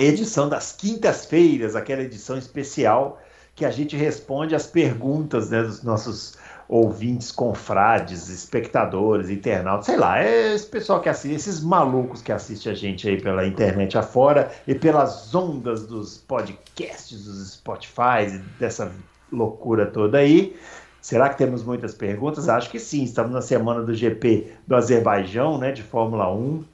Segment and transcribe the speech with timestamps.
[0.00, 3.20] edição das quintas-feiras, aquela edição especial
[3.54, 6.36] que a gente responde as perguntas né, dos nossos
[6.68, 12.72] ouvintes, confrades, espectadores, internautas, sei lá, é esse pessoal que assiste, esses malucos que assistem
[12.72, 18.92] a gente aí pela internet afora e pelas ondas dos podcasts, dos Spotify, dessa
[19.32, 20.54] loucura toda aí.
[21.00, 22.48] Será que temos muitas perguntas?
[22.48, 23.02] Acho que sim.
[23.02, 26.64] Estamos na semana do GP do Azerbaijão, né, de Fórmula 1,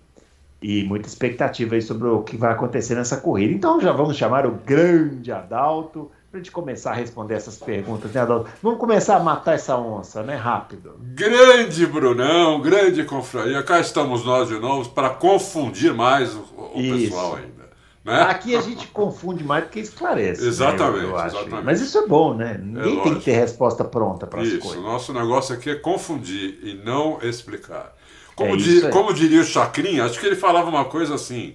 [0.67, 3.53] e muita expectativa aí sobre o que vai acontecer nessa corrida.
[3.53, 8.11] Então já vamos chamar o grande Adalto para a gente começar a responder essas perguntas,
[8.11, 8.49] né, Adalto?
[8.63, 10.37] Vamos começar a matar essa onça, né?
[10.37, 10.95] Rápido.
[11.01, 13.63] Grande Brunão, grande confraria.
[13.63, 17.65] Cá estamos nós de novo para confundir mais o, o pessoal ainda.
[18.03, 18.23] Né?
[18.23, 20.47] Aqui a gente confunde mais do que esclarece.
[20.47, 21.37] Exatamente, né, eu acho.
[21.37, 21.65] exatamente.
[21.65, 22.59] Mas isso é bom, né?
[22.63, 24.83] Ninguém É tem que ter resposta pronta para as Isso, coisas.
[24.83, 27.95] nosso negócio aqui é confundir e não explicar.
[28.37, 31.55] Como, É di- como diria o Chacrinha, acho que ele falava uma coisa assim.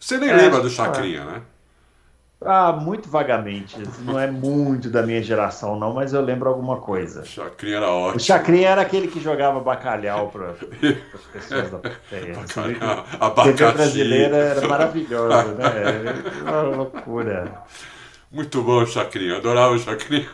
[0.00, 1.42] Você nem É, lembra do que Chacrinha, né?
[2.46, 3.76] Ah, muito vagamente.
[4.02, 7.22] Não é muito da minha geração, não, mas eu lembro alguma coisa.
[7.22, 8.16] O Chacrinha era ótimo.
[8.16, 12.34] O Chacrinha era aquele que jogava bacalhau para as pessoas da plateia.
[12.34, 15.64] Bacalhau, A TV brasileira era maravilhosa, né?
[16.46, 17.62] Era uma loucura.
[18.30, 20.28] Muito bom o Chacrinha, adorava o Chacrinha.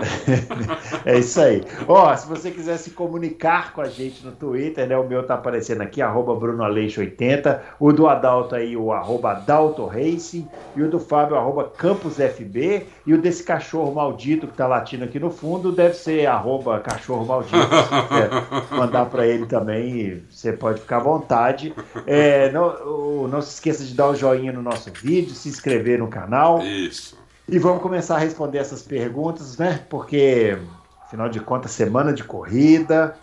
[1.04, 1.62] É isso aí.
[1.88, 4.96] Ó, se você quiser se comunicar com a gente no Twitter, né?
[4.96, 7.60] O meu tá aparecendo aqui, arroba BrunoAleixo80.
[7.78, 10.46] O do Adalto aí, o arroba Adalto Racing.
[10.76, 12.86] E o do Fábio, arroba CampusFB.
[13.06, 17.24] E o desse cachorro maldito que tá latindo aqui no fundo, deve ser arroba cachorro
[17.24, 17.56] maldito.
[17.56, 21.74] Se quiser mandar para ele também, você pode ficar à vontade.
[22.06, 26.08] É, não, não se esqueça de dar o joinha no nosso vídeo, se inscrever no
[26.08, 26.60] canal.
[26.62, 27.19] Isso.
[27.50, 29.84] E vamos começar a responder essas perguntas, né?
[29.88, 30.56] Porque,
[31.04, 33.16] afinal de contas, semana de corrida.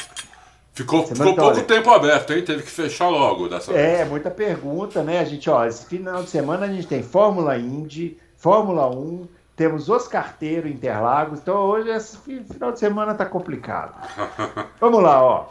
[0.74, 1.64] Ficou, ficou pouco olha.
[1.64, 2.44] tempo aberto, hein?
[2.44, 4.10] Teve que fechar logo dessa É, vez.
[4.10, 5.20] muita pergunta, né?
[5.20, 9.90] A gente, ó, esse final de semana a gente tem Fórmula Indy, Fórmula 1, temos
[9.90, 11.40] os carteiros Interlagos.
[11.40, 13.96] Então hoje, esse fi- final de semana tá complicado.
[14.80, 15.46] Vamos lá, ó.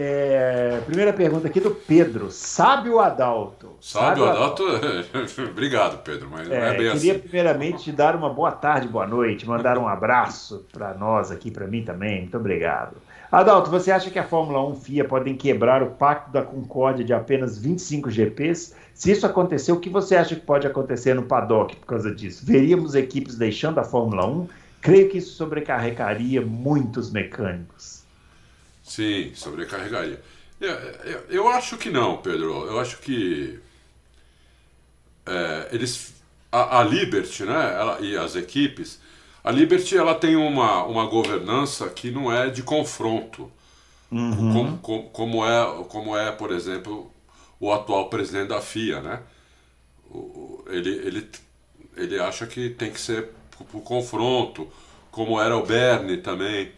[0.00, 2.30] É, primeira pergunta aqui do Pedro.
[2.30, 3.76] Sabe o Adalto?
[3.80, 4.62] Sabe, o Adalto?
[5.50, 7.18] Obrigado, Pedro, mas não É, é bem queria assim.
[7.18, 11.66] primeiramente te dar uma boa tarde, boa noite, mandar um abraço para nós aqui, para
[11.66, 12.20] mim também.
[12.20, 12.96] Muito obrigado.
[13.30, 17.12] Adalto, você acha que a Fórmula 1 FIA podem quebrar o pacto da concórdia de
[17.12, 18.76] apenas 25 GPs?
[18.94, 22.46] Se isso acontecer, o que você acha que pode acontecer no paddock por causa disso?
[22.46, 24.48] Veríamos equipes deixando a Fórmula 1?
[24.80, 27.97] Creio que isso sobrecarregaria muitos mecânicos.
[28.88, 30.22] Sim, sobrecarregaria.
[30.60, 32.66] Eu, eu, eu acho que não, Pedro.
[32.66, 33.60] Eu acho que
[35.26, 36.14] é, eles
[36.50, 39.00] a, a Liberty, né, ela, e as equipes,
[39.44, 43.50] a Liberty ela tem uma, uma governança que não é de confronto,
[44.48, 47.12] como, como, como é como é, por exemplo,
[47.60, 49.20] o atual presidente da FIA, né?
[50.10, 51.30] O- ele, ele,
[51.96, 53.30] ele acha que tem que ser
[53.70, 54.68] por confronto,
[55.10, 56.72] como era o Bernie também.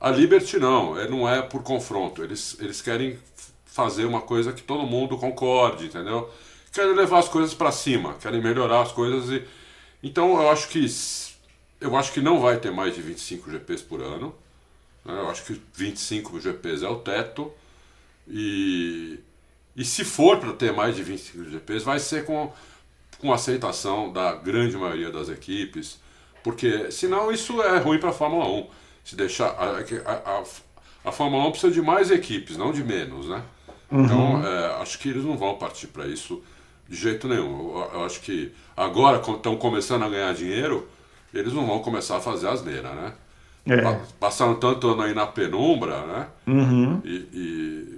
[0.00, 2.22] A Liberty não, é, não é por confronto.
[2.22, 3.18] Eles, eles querem
[3.66, 6.30] fazer uma coisa que todo mundo concorde, entendeu?
[6.72, 9.44] Querem levar as coisas para cima, querem melhorar as coisas e
[10.02, 10.86] então eu acho que
[11.80, 14.34] eu acho que não vai ter mais de 25 GPs por ano.
[15.04, 15.14] né?
[15.14, 17.52] Eu acho que 25 GPs é o teto
[18.26, 19.18] e
[19.76, 22.52] e se for para ter mais de 25 GPs, vai ser com
[23.18, 25.98] com aceitação da grande maioria das equipes,
[26.42, 28.68] porque senão isso é ruim para a Fórmula 1.
[29.08, 30.42] Se deixar a, a, a,
[31.06, 33.42] a Fórmula 1 precisa de mais equipes, não de menos, né?
[33.90, 36.42] Então é, acho que eles não vão partir para isso
[36.86, 37.70] de jeito nenhum.
[37.74, 40.86] Eu, eu acho que agora quando estão começando a ganhar dinheiro,
[41.32, 43.12] eles não vão começar a fazer asneira, né?
[43.66, 43.80] É.
[43.80, 46.26] Pa- Passaram tanto ano aí na penumbra, né?
[46.46, 47.00] Uhum.
[47.02, 47.97] E, e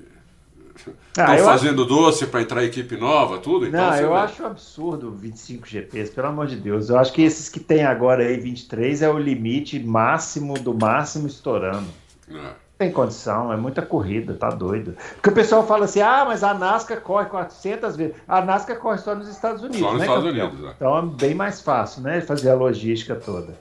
[0.88, 3.66] Ah, estão acho- fazendo doce para entrar equipe nova, tudo.
[3.66, 4.14] Então Não, eu vê.
[4.16, 6.88] acho absurdo 25 GPs, pelo amor de Deus.
[6.90, 11.26] Eu acho que esses que tem agora aí, 23, é o limite máximo do máximo
[11.26, 11.86] estourando.
[12.30, 12.50] É.
[12.78, 14.96] Tem condição, é muita corrida, tá doido.
[15.16, 18.14] Porque o pessoal fala assim: ah, mas a NASCAR corre 400 vezes.
[18.26, 20.48] A NASCAR corre só nos Estados Unidos, Só nos né, Estados campeão?
[20.48, 20.72] Unidos, é.
[20.76, 22.22] Então é bem mais fácil, né?
[22.22, 23.54] Fazer a logística toda.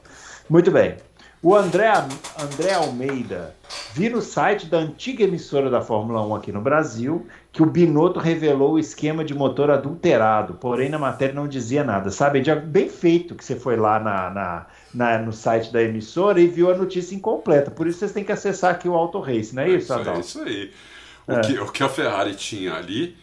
[0.49, 0.95] Muito bem.
[1.41, 1.87] O André,
[2.37, 3.55] André Almeida,
[3.93, 8.19] vi no site da antiga emissora da Fórmula 1 aqui no Brasil que o Binotto
[8.19, 12.09] revelou o esquema de motor adulterado, porém na matéria não dizia nada.
[12.09, 16.41] Sabe, é bem feito que você foi lá na, na, na, no site da emissora
[16.41, 17.71] e viu a notícia incompleta.
[17.71, 20.19] Por isso vocês têm que acessar aqui o Auto Race, não é, isso, Adalto?
[20.19, 20.73] É isso aí.
[21.25, 21.39] O, é.
[21.41, 23.15] que, o que a Ferrari tinha ali,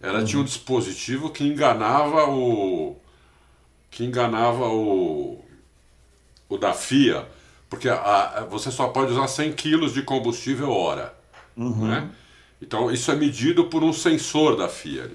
[0.00, 0.24] ela uhum.
[0.24, 2.96] tinha um dispositivo que enganava o.
[3.90, 5.44] que enganava o.
[6.48, 7.33] o da FIA
[7.74, 11.12] porque a, a, você só pode usar 100 kg de combustível hora.
[11.56, 11.88] Uhum.
[11.88, 12.08] Né?
[12.62, 15.10] Então isso é medido por um sensor da FIA.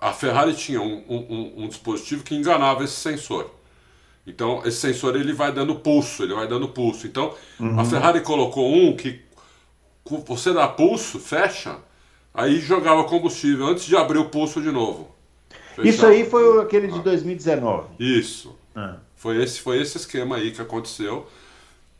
[0.00, 3.48] A Ferrari tinha um, um, um, dispositivo que enganava esse sensor.
[4.26, 7.06] Então esse sensor ele vai dando pulso, ele vai dando pulso.
[7.06, 7.78] Então uhum.
[7.78, 9.22] a Ferrari colocou um que
[10.26, 11.76] você dá pulso, fecha,
[12.34, 15.14] aí jogava combustível antes de abrir o pulso de novo.
[15.76, 15.88] Fechava.
[15.88, 17.86] Isso aí foi aquele de 2019.
[18.00, 18.56] Isso.
[18.74, 18.96] Ah.
[19.14, 21.28] Foi esse, foi esse esquema aí que aconteceu.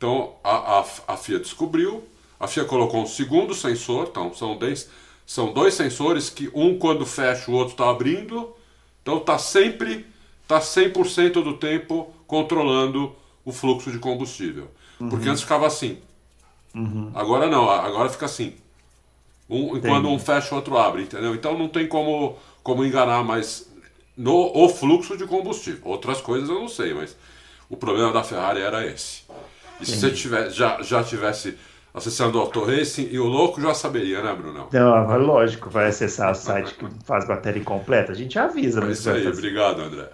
[0.03, 2.03] Então a, a, a FIA descobriu,
[2.37, 4.89] a FIA colocou um segundo sensor, então são dois,
[5.25, 8.53] são dois sensores que um quando fecha o outro está abrindo,
[9.01, 10.05] então está sempre,
[10.41, 13.15] está 100% do tempo controlando
[13.45, 14.69] o fluxo de combustível.
[14.99, 15.07] Uhum.
[15.07, 15.99] Porque antes ficava assim.
[16.75, 17.09] Uhum.
[17.15, 18.55] Agora não, agora fica assim.
[19.49, 21.33] Um, quando um fecha, o outro abre, entendeu?
[21.33, 23.71] Então não tem como, como enganar mais
[24.17, 25.79] no o fluxo de combustível.
[25.85, 27.15] Outras coisas eu não sei, mas
[27.69, 29.23] o problema da Ferrari era esse.
[29.81, 31.57] E se você tivesse, já, já tivesse
[31.93, 34.67] acessando o Auto Racing, e o louco já saberia, né, Brunão?
[34.71, 38.11] Não, lógico, vai acessar o site que faz matéria incompleta.
[38.11, 38.83] A gente avisa.
[38.83, 40.09] É isso aí, obrigado, André.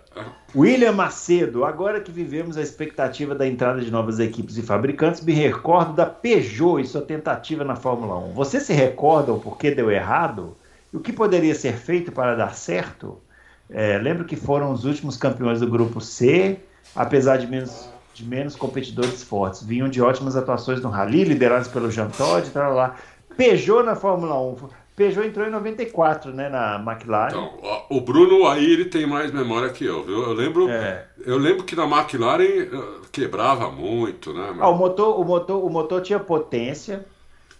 [0.54, 5.32] William Macedo, agora que vivemos a expectativa da entrada de novas equipes e fabricantes, me
[5.32, 8.34] recordo da Peugeot e sua tentativa na Fórmula 1.
[8.34, 10.58] Você se recorda o porquê deu errado?
[10.92, 13.22] E o que poderia ser feito para dar certo?
[13.70, 16.60] É, lembro que foram os últimos campeões do grupo C,
[16.96, 17.88] apesar de menos
[18.20, 19.64] de menos competidores fortes.
[19.64, 22.96] Vinham de ótimas atuações no Rally, liderados pelo Jean Todt, tal, lá.
[23.38, 24.58] Peugeot na Fórmula 1.
[24.96, 27.30] Peugeot entrou em 94, né, na McLaren.
[27.30, 30.22] Então, o Bruno aí ele tem mais memória que eu, viu?
[30.24, 31.06] Eu lembro, é.
[31.26, 32.68] eu lembro que na McLaren eh,
[33.10, 34.58] quebrava muito, né?
[34.60, 37.06] Ah, o motor, o motor, o motor tinha potência,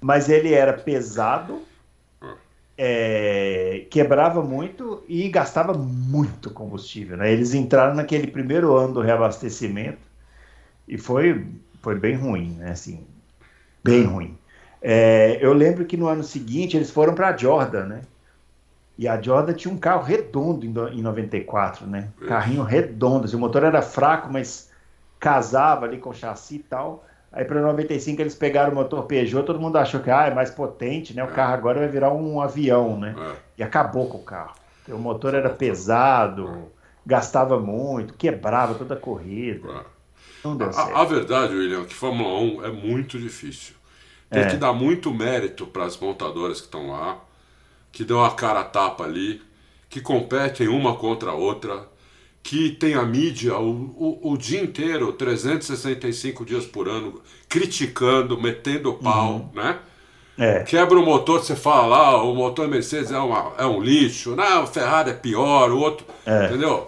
[0.02, 1.62] mas ele era pesado,
[2.22, 2.34] ah.
[2.78, 7.16] é, quebrava muito e gastava muito combustível.
[7.16, 7.32] Né?
[7.32, 10.09] Eles entraram naquele primeiro ano do reabastecimento
[10.90, 11.46] e foi,
[11.82, 12.72] foi bem ruim, né?
[12.72, 13.06] Assim,
[13.84, 14.36] bem ruim.
[14.82, 18.02] É, eu lembro que no ano seguinte eles foram para a Jordan, né?
[18.98, 22.10] E a Jordan tinha um carro redondo em 94, né?
[22.28, 23.26] Carrinho redondo.
[23.26, 24.72] Assim, o motor era fraco, mas
[25.20, 27.06] casava ali com o chassi e tal.
[27.32, 30.50] Aí para 95 eles pegaram o motor Peugeot, todo mundo achou que ah, é mais
[30.50, 31.24] potente, né?
[31.24, 31.32] O é.
[31.32, 33.16] carro agora vai virar um avião, né?
[33.18, 33.36] É.
[33.60, 34.56] E acabou com o carro.
[34.90, 36.72] O motor era pesado,
[37.06, 39.86] gastava muito, quebrava toda a corrida.
[40.44, 40.96] Não deu certo.
[40.96, 43.76] A, a verdade, William, é que Fórmula 1 é muito difícil.
[44.30, 44.48] Tem é.
[44.48, 47.20] que dar muito mérito para as montadoras que estão lá,
[47.92, 49.42] que dão a cara a tapa ali,
[49.90, 51.88] que competem uma contra a outra,
[52.44, 58.94] que tem a mídia o, o, o dia inteiro, 365 dias por ano, criticando, metendo
[58.94, 59.50] pau, uhum.
[59.54, 59.80] né?
[60.38, 60.64] É.
[60.64, 64.64] Quebra o motor, você fala lá, o motor Mercedes é, uma, é um lixo, não,
[64.64, 66.46] o Ferrari é pior, o outro, é.
[66.46, 66.88] entendeu?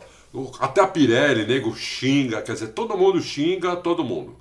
[0.60, 4.36] Até a Pirelli, nego, xinga, quer dizer, todo mundo xinga todo mundo.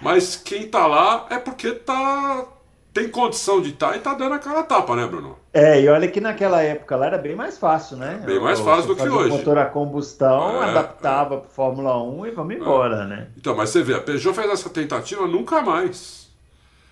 [0.00, 2.46] Mas quem tá lá é porque tá
[2.92, 5.36] tem condição de estar tá e tá dando aquela tapa, né, Bruno?
[5.52, 8.20] É, e olha que naquela época lá era bem mais fácil, né?
[8.24, 9.30] Bem mais fácil do que hoje.
[9.30, 11.38] O motor a combustão, é, adaptava é.
[11.38, 13.06] para Fórmula 1 e vamos embora, é.
[13.06, 13.28] né?
[13.36, 16.28] Então, mas você vê, a Peugeot fez essa tentativa nunca mais.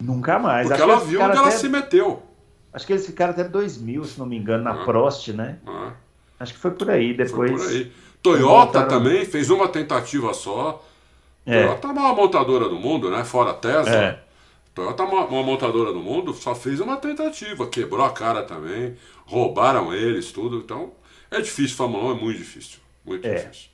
[0.00, 0.68] Nunca mais.
[0.68, 1.40] Porque Acho ela viu onde até...
[1.40, 2.22] ela se meteu.
[2.72, 4.84] Acho que eles ficaram até 2000, se não me engano, na ah.
[4.84, 5.58] Prost, né?
[5.66, 5.92] Ah.
[6.38, 7.50] Acho que foi por aí, depois...
[7.50, 7.92] Foi por aí.
[8.22, 10.84] Toyota também fez uma tentativa só.
[11.46, 11.62] É.
[11.62, 13.24] Toyota é uma montadora do mundo, né?
[13.24, 13.94] Fora a Tesla.
[13.94, 14.18] É.
[14.74, 18.96] Toyota é uma, uma montadora do mundo, só fez uma tentativa, quebrou a cara também,
[19.26, 20.58] roubaram eles, tudo.
[20.58, 20.92] Então,
[21.30, 22.78] é difícil, Fórmula 1 é muito difícil.
[23.04, 23.34] Muito é.
[23.34, 23.70] difícil.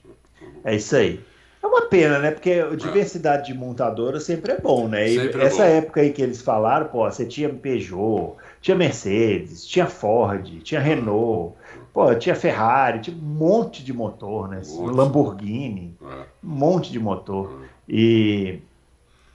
[0.64, 1.20] É isso aí.
[1.62, 2.30] É uma pena, né?
[2.30, 3.54] Porque a diversidade é.
[3.54, 5.08] de montadora sempre é bom, né?
[5.08, 8.76] E sempre é essa é época aí que eles falaram, pô, você tinha Peugeot, tinha
[8.76, 11.54] Mercedes, tinha Ford, tinha Renault,
[11.94, 14.60] Pô, tinha Ferrari, tinha um monte de motor, né?
[14.66, 16.24] Um Lamborghini, é.
[16.42, 17.62] um monte de motor.
[17.62, 17.66] É.
[17.88, 18.62] E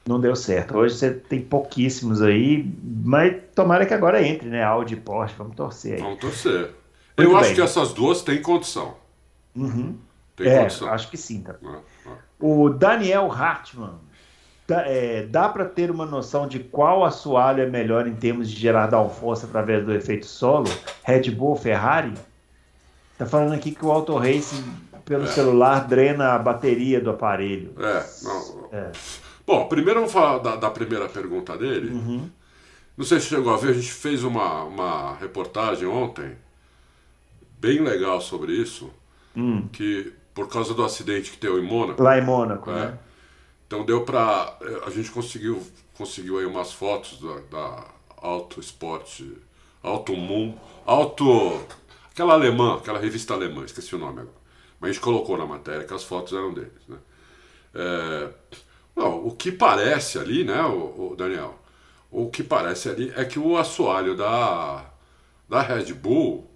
[0.05, 0.77] não deu certo.
[0.77, 4.61] Hoje você tem pouquíssimos aí, mas tomara que agora entre, né?
[4.61, 6.01] Audi e Porsche, vamos torcer aí.
[6.01, 6.59] Vamos torcer.
[6.59, 6.73] Muito
[7.17, 7.37] Eu bem.
[7.37, 8.95] acho que essas duas têm condição.
[9.55, 9.95] Uhum.
[10.35, 10.89] Tem é, condição.
[10.89, 11.41] acho que sim.
[11.41, 11.55] Tá?
[11.63, 12.11] É, é.
[12.41, 13.99] O Daniel Hartmann.
[14.67, 18.59] Dá, é, dá para ter uma noção de qual assoalho é melhor em termos de
[18.59, 20.67] gerar downforce através do efeito solo?
[21.03, 22.13] Red Bull ou Ferrari?
[23.19, 24.63] Tá falando aqui que o Auto Racing
[25.03, 25.27] pelo é.
[25.27, 27.73] celular drena a bateria do aparelho.
[27.77, 28.69] É, não.
[28.71, 28.91] É.
[29.45, 31.91] Bom, primeiro vamos falar da, da primeira pergunta dele.
[31.91, 32.29] Uhum.
[32.97, 36.37] Não sei se chegou a ver, a gente fez uma, uma reportagem ontem,
[37.59, 38.89] bem legal sobre isso,
[39.35, 39.67] Hum.
[39.71, 42.01] que por causa do acidente que teve em Mônaco.
[42.01, 42.73] Lá em Mônaco, É.
[42.73, 42.99] né?
[43.67, 44.57] Então deu pra.
[44.85, 45.61] A gente conseguiu,
[45.97, 47.83] conseguiu aí umas fotos da, da
[48.21, 49.37] Auto Esporte,
[49.83, 51.61] Auto Moon, Auto.
[52.19, 54.37] Aquela alemã, aquela revista alemã, esqueci o nome agora.
[54.79, 56.87] Mas a gente colocou na matéria que as fotos eram deles.
[56.87, 56.97] Né?
[57.73, 58.29] É,
[58.95, 61.57] não, o que parece ali, né, o, o Daniel?
[62.11, 64.85] O que parece ali é que o assoalho da,
[65.47, 66.49] da Red Bull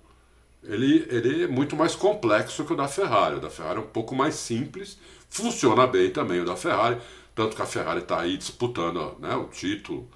[0.63, 3.35] ele, ele é muito mais complexo que o da Ferrari.
[3.35, 4.97] O da Ferrari é um pouco mais simples,
[5.29, 6.97] funciona bem também o da Ferrari,
[7.35, 10.09] tanto que a Ferrari está aí disputando né, o título,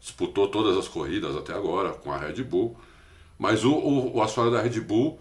[0.00, 2.76] disputou todas as corridas até agora com a Red Bull,
[3.40, 5.18] mas o, o, o assoalho da Red Bull,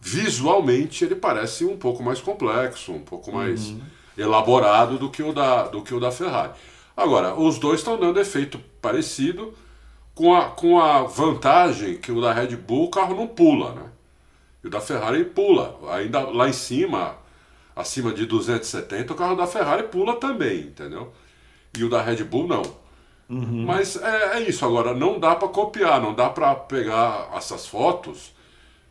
[0.00, 3.72] visualmente, ele parece um pouco mais complexo, um pouco mais
[4.18, 6.54] elaborado do que, o da, do que o da Ferrari.
[6.96, 9.54] Agora, os dois estão dando efeito parecido,
[10.12, 13.84] com a, com a vantagem que o da Red Bull o carro não pula, né?
[14.64, 15.78] E o da Ferrari pula.
[15.92, 17.16] Ainda lá em cima,
[17.76, 21.12] acima de 270, o carro da Ferrari pula também, entendeu?
[21.78, 22.62] E o da Red Bull não.
[23.28, 28.32] Mas é, é isso, agora não dá para copiar, não dá para pegar essas fotos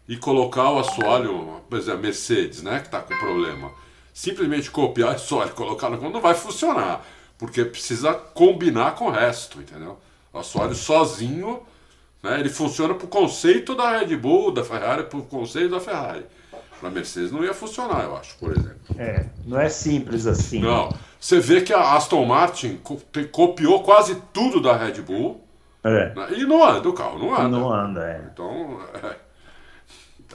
[0.07, 3.71] e colocar o assoalho, por exemplo, a Mercedes, né, que está com problema.
[4.13, 7.05] Simplesmente copiar o assoalho e colocar no não vai funcionar,
[7.37, 9.97] porque precisa combinar com o resto, entendeu?
[10.33, 11.61] O assoalho sozinho,
[12.23, 15.79] né, ele funciona para o conceito da Red Bull, da Ferrari, para o conceito da
[15.79, 16.25] Ferrari.
[16.79, 18.79] Para a Mercedes não ia funcionar, eu acho, por exemplo.
[18.97, 20.59] É, não é simples assim.
[20.59, 20.89] Não.
[21.21, 22.81] Você vê que a Aston Martin
[23.31, 25.39] copiou quase tudo da Red Bull
[25.83, 27.47] É, né, e não anda, o carro não anda.
[27.47, 28.27] não anda, é.
[28.33, 28.79] Então,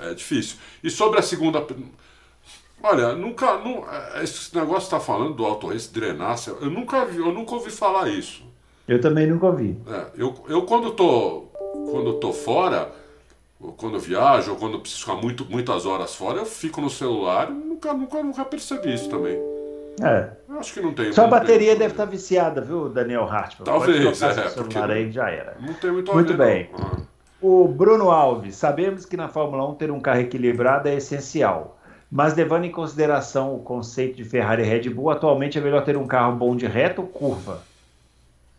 [0.01, 0.59] é, é difícil.
[0.85, 1.67] E sobre a segunda.
[2.81, 3.59] Olha, nunca.
[3.59, 7.33] Nu, é, esse negócio que está falando do Auto Race drenar, eu nunca, vi, eu
[7.33, 8.45] nunca ouvi falar isso.
[8.87, 9.77] Eu também nunca ouvi.
[9.89, 11.47] É, eu, eu quando tô
[11.91, 12.93] quando tô fora,
[13.61, 17.51] ou quando viajo, ou quando preciso ficar muito, muitas horas fora, eu fico no celular
[17.51, 19.56] e nunca, nunca, nunca percebi isso também.
[20.03, 20.31] É.
[20.49, 21.13] Eu acho que não tem.
[21.13, 23.65] Sua bateria deve estar viciada, viu, Daniel Hartmann?
[23.65, 25.57] Talvez, é, seu celular aí, já era.
[25.61, 26.71] Não tem muito Muito bem.
[26.75, 27.01] Ah.
[27.41, 31.79] O Bruno Alves, sabemos que na Fórmula 1 ter um carro equilibrado é essencial,
[32.11, 35.97] mas levando em consideração o conceito de Ferrari e Red Bull, atualmente é melhor ter
[35.97, 37.63] um carro bom de reta ou curva?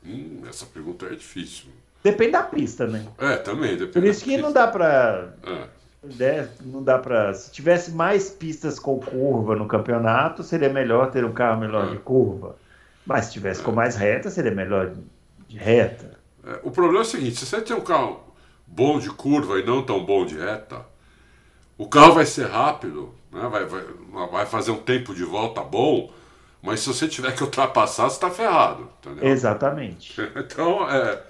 [0.05, 1.69] Hum, essa pergunta é difícil.
[2.03, 3.05] Depende da pista, né?
[3.17, 3.91] É, também, depende.
[3.91, 5.29] Por isso que não dá pra.
[5.43, 5.76] É.
[6.17, 7.33] né, não dá para.
[7.33, 11.91] Se tivesse mais pistas com curva no campeonato, seria melhor ter um carro melhor É.
[11.91, 12.55] de curva.
[13.05, 14.91] Mas se tivesse com mais reta, seria melhor
[15.47, 16.17] de reta.
[16.45, 18.21] É, o problema é o seguinte: se você tem um carro
[18.65, 20.81] bom de curva e não tão bom de reta,
[21.77, 23.47] o carro vai ser rápido, né?
[23.49, 23.83] vai, vai,
[24.31, 26.11] vai fazer um tempo de volta bom,
[26.61, 28.89] mas se você tiver que ultrapassar, você está ferrado.
[28.99, 29.29] Entendeu?
[29.29, 30.19] Exatamente.
[30.35, 31.21] Então, é.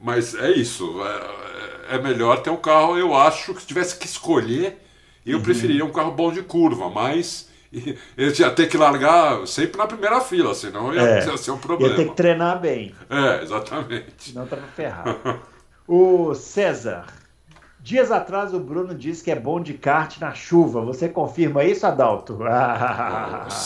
[0.00, 1.02] Mas é isso.
[1.04, 4.78] É, é melhor ter um carro, eu acho que se tivesse que escolher,
[5.26, 5.32] Uhum.
[5.34, 7.48] eu preferiria um carro bom de curva, mas
[8.16, 11.24] eu ia ter que largar sempre na primeira fila, senão ia, É.
[11.26, 11.94] ia ser um Ia problema.
[11.96, 14.32] ter que treinar bem, É, exatamente.
[14.32, 15.18] senão tava ferrado.
[15.86, 17.06] O César.
[17.80, 20.82] Dias atrás o Bruno disse que é bom de kart na chuva.
[20.84, 22.38] Você confirma isso, Adalto?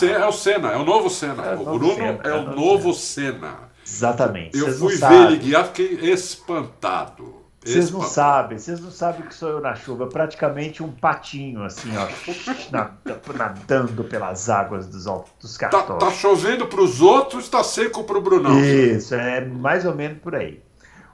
[0.03, 1.45] É o Senna, é o novo Senna.
[1.45, 3.71] É o o Bruno Senna, é é o novo novo Senna.
[3.85, 4.57] exatamente.
[4.57, 7.42] Eu Vocês fui ver ele guiar, fiquei espantado.
[7.65, 8.13] Vocês não Espantado.
[8.13, 10.09] sabem, vocês não sabem o que sou eu na chuva.
[10.09, 12.09] Praticamente um patinho, assim, ó,
[12.73, 12.97] nada-
[13.37, 15.05] nadando pelas águas dos,
[15.41, 16.01] dos Tá, cartões.
[16.01, 18.59] tá chovendo pros outros, tá seco pro Brunão.
[18.65, 20.61] Isso, é mais ou menos por aí.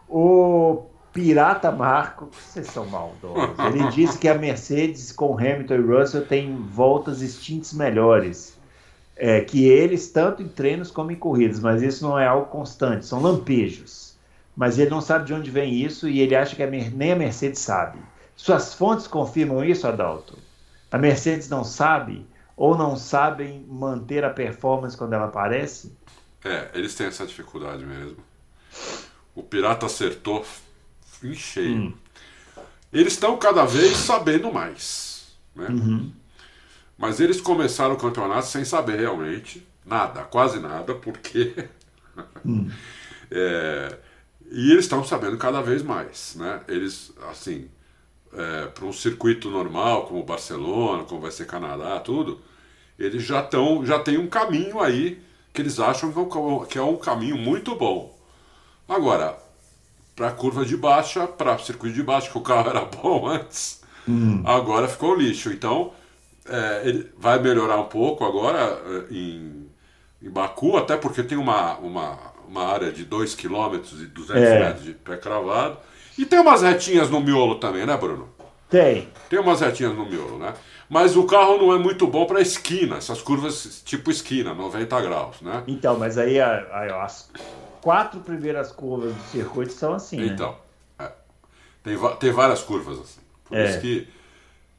[0.08, 3.58] O Pirata Marco, vocês são maldosos.
[3.66, 8.56] Ele disse que a Mercedes com Hamilton e Russell tem voltas instintos melhores.
[9.20, 13.04] É, que eles, tanto em treinos como em corridas, mas isso não é algo constante,
[13.04, 14.07] são lampejos.
[14.58, 17.16] Mas ele não sabe de onde vem isso e ele acha que a nem a
[17.16, 18.00] Mercedes sabe.
[18.34, 20.36] Suas fontes confirmam isso, Adalto?
[20.90, 25.96] A Mercedes não sabe ou não sabem manter a performance quando ela aparece?
[26.44, 28.16] É, eles têm essa dificuldade mesmo.
[29.32, 30.44] O Pirata acertou
[31.22, 31.76] em cheio.
[31.76, 31.94] Hum.
[32.92, 35.36] Eles estão cada vez sabendo mais.
[35.54, 35.68] Né?
[35.68, 36.12] Uhum.
[36.98, 41.68] Mas eles começaram o campeonato sem saber realmente nada, quase nada, porque.
[42.44, 42.68] Hum.
[43.30, 43.98] É,
[44.50, 46.34] e eles estão sabendo cada vez mais.
[46.36, 46.60] Né?
[46.68, 47.68] Eles, assim,
[48.74, 52.40] para um circuito normal, como Barcelona, como vai ser Canadá, tudo,
[52.98, 56.12] eles já estão, já tem um caminho aí que eles acham
[56.68, 58.16] que é um, é caminho muito bom.
[58.88, 59.38] Agora,
[60.14, 63.82] para curva de baixa, para circuito de baixa, que o carro era bom antes,
[64.44, 65.50] agora ficou lixo.
[65.50, 65.92] Então,
[66.46, 69.68] é, ele vai melhorar um pouco agora é, em,
[70.22, 74.58] em Baku, até porque tem uma, uma, uma área de 2 km e 200 É.
[74.60, 75.76] metros de pé cravado.
[76.16, 78.28] E tem umas retinhas no miolo também, né, Bruno?
[78.68, 79.08] Tem.
[79.28, 80.54] Tem umas retinhas no miolo, né?
[80.90, 85.40] Mas o carro não é muito bom para esquina, essas curvas tipo esquina, 90 graus,
[85.42, 85.62] né?
[85.68, 87.30] Então, mas aí, a- ó, as
[87.82, 90.26] quatro primeiras curvas do circuito são assim, né?
[90.26, 90.56] Então,
[90.98, 91.10] é.
[91.84, 93.20] tem, tem várias curvas assim.
[93.44, 93.68] Por, É.
[93.70, 94.08] isso que,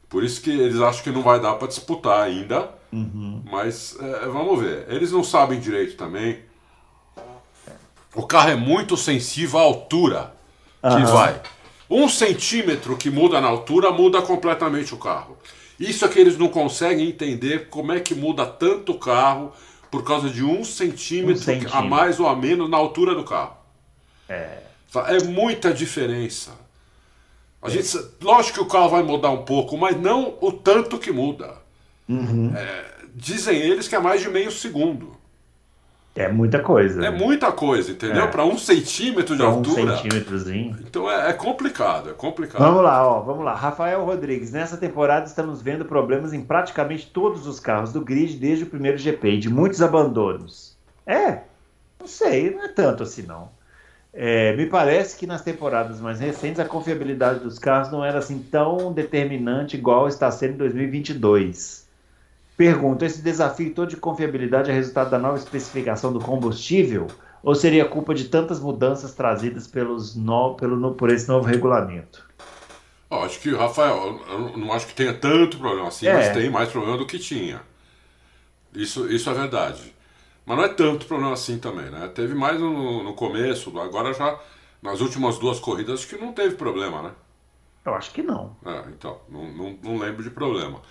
[0.10, 2.70] por isso que eles acham que não vai dar para disputar ainda.
[2.92, 3.44] Uhum.
[3.52, 4.86] Mas é, vamos ver.
[4.90, 6.40] Eles não sabem direito também.
[8.16, 10.34] O carro é muito sensível à altura
[10.82, 11.06] que Aham.
[11.06, 11.42] vai.
[11.90, 15.38] Um centímetro que muda na altura muda completamente o carro.
[15.80, 19.52] Isso é que eles não conseguem entender como é que muda tanto o carro
[19.90, 21.78] por causa de um centímetro, Um centímetro.
[21.78, 23.58] a mais ou a menos na altura do carro.
[24.28, 24.60] É.
[25.08, 26.52] É muita diferença.
[27.62, 31.12] A gente, lógico que o carro vai mudar um pouco, mas não o tanto que
[31.12, 31.58] muda.
[32.08, 32.54] Uhum.
[32.56, 35.19] É, dizem eles que é mais de meio segundo.
[36.16, 37.06] É muita coisa.
[37.06, 38.24] É muita coisa, entendeu?
[38.24, 38.28] É.
[38.28, 39.96] Para um centímetro de Pra um altura.
[39.98, 40.78] centímetrozinho.
[40.82, 42.62] Então é, é complicado, é complicado.
[42.62, 43.54] Vamos lá, ó, vamos lá.
[43.56, 48.64] Rafael Rodrigues, nessa temporada estamos vendo problemas em praticamente todos os carros do grid desde
[48.66, 50.76] o primeiro GP, de muitos abandonos.
[51.06, 51.40] É,
[52.00, 53.50] não sei, não é tanto assim não.
[54.12, 58.40] É, me parece que nas temporadas mais recentes a confiabilidade dos carros não era assim
[58.40, 61.88] tão determinante igual está sendo em 2022.
[62.60, 67.08] Pergunto, esse desafio todo de confiabilidade é resultado da nova especificação do combustível
[67.42, 72.30] ou seria culpa de tantas mudanças trazidas pelos no, pelo, no- por esse novo regulamento?
[73.10, 76.12] Ó, acho que, Rafael, eu não acho que tenha tanto problema assim, É.
[76.12, 77.62] mas tem mais problema do que tinha.
[78.74, 79.96] Isso, isso é verdade.
[80.46, 82.08] Mas não é tanto problema assim também, né?
[82.10, 84.40] Teve mais no, no começo, agora já
[84.82, 87.12] nas últimas duas corridas acho que não teve problema, né?
[87.86, 88.56] Eu acho que não.
[88.66, 90.82] É, então, não, não, não lembro de problema.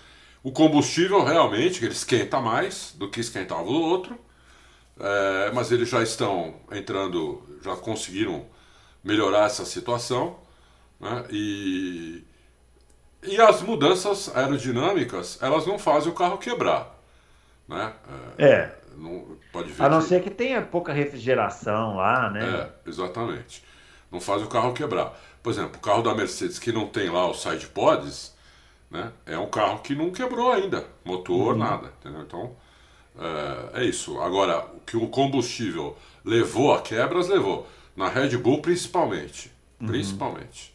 [0.43, 4.19] O combustível realmente, ele esquenta mais do que esquentava o outro,
[5.01, 8.47] é, mas eles já estão entrando, já conseguiram
[9.05, 10.39] melhorar essa situação,
[11.01, 11.25] né?
[11.31, 12.25] E,
[13.23, 16.97] e as mudanças aerodinâmicas, elas não fazem o carro quebrar,
[17.69, 17.95] né?
[18.39, 18.75] É, É.
[18.97, 22.63] não, pode ver A não que- ser que tenha pouca refrigeração lá, né?
[22.63, 23.65] é, exatamente.
[24.11, 25.19] Não faz o carro quebrar.
[25.43, 28.35] Por exemplo, o carro da Mercedes que não tem lá os side pods,
[28.91, 30.85] né, é um carro que não quebrou ainda.
[31.05, 31.93] Motor, nada.
[32.01, 32.23] Entendeu?
[32.23, 32.57] Então,
[33.19, 34.21] é, é isso.
[34.21, 37.67] Agora, o que o combustível levou a quebras, levou.
[37.97, 39.53] Na Red Bull, principalmente.
[39.79, 40.75] Principalmente.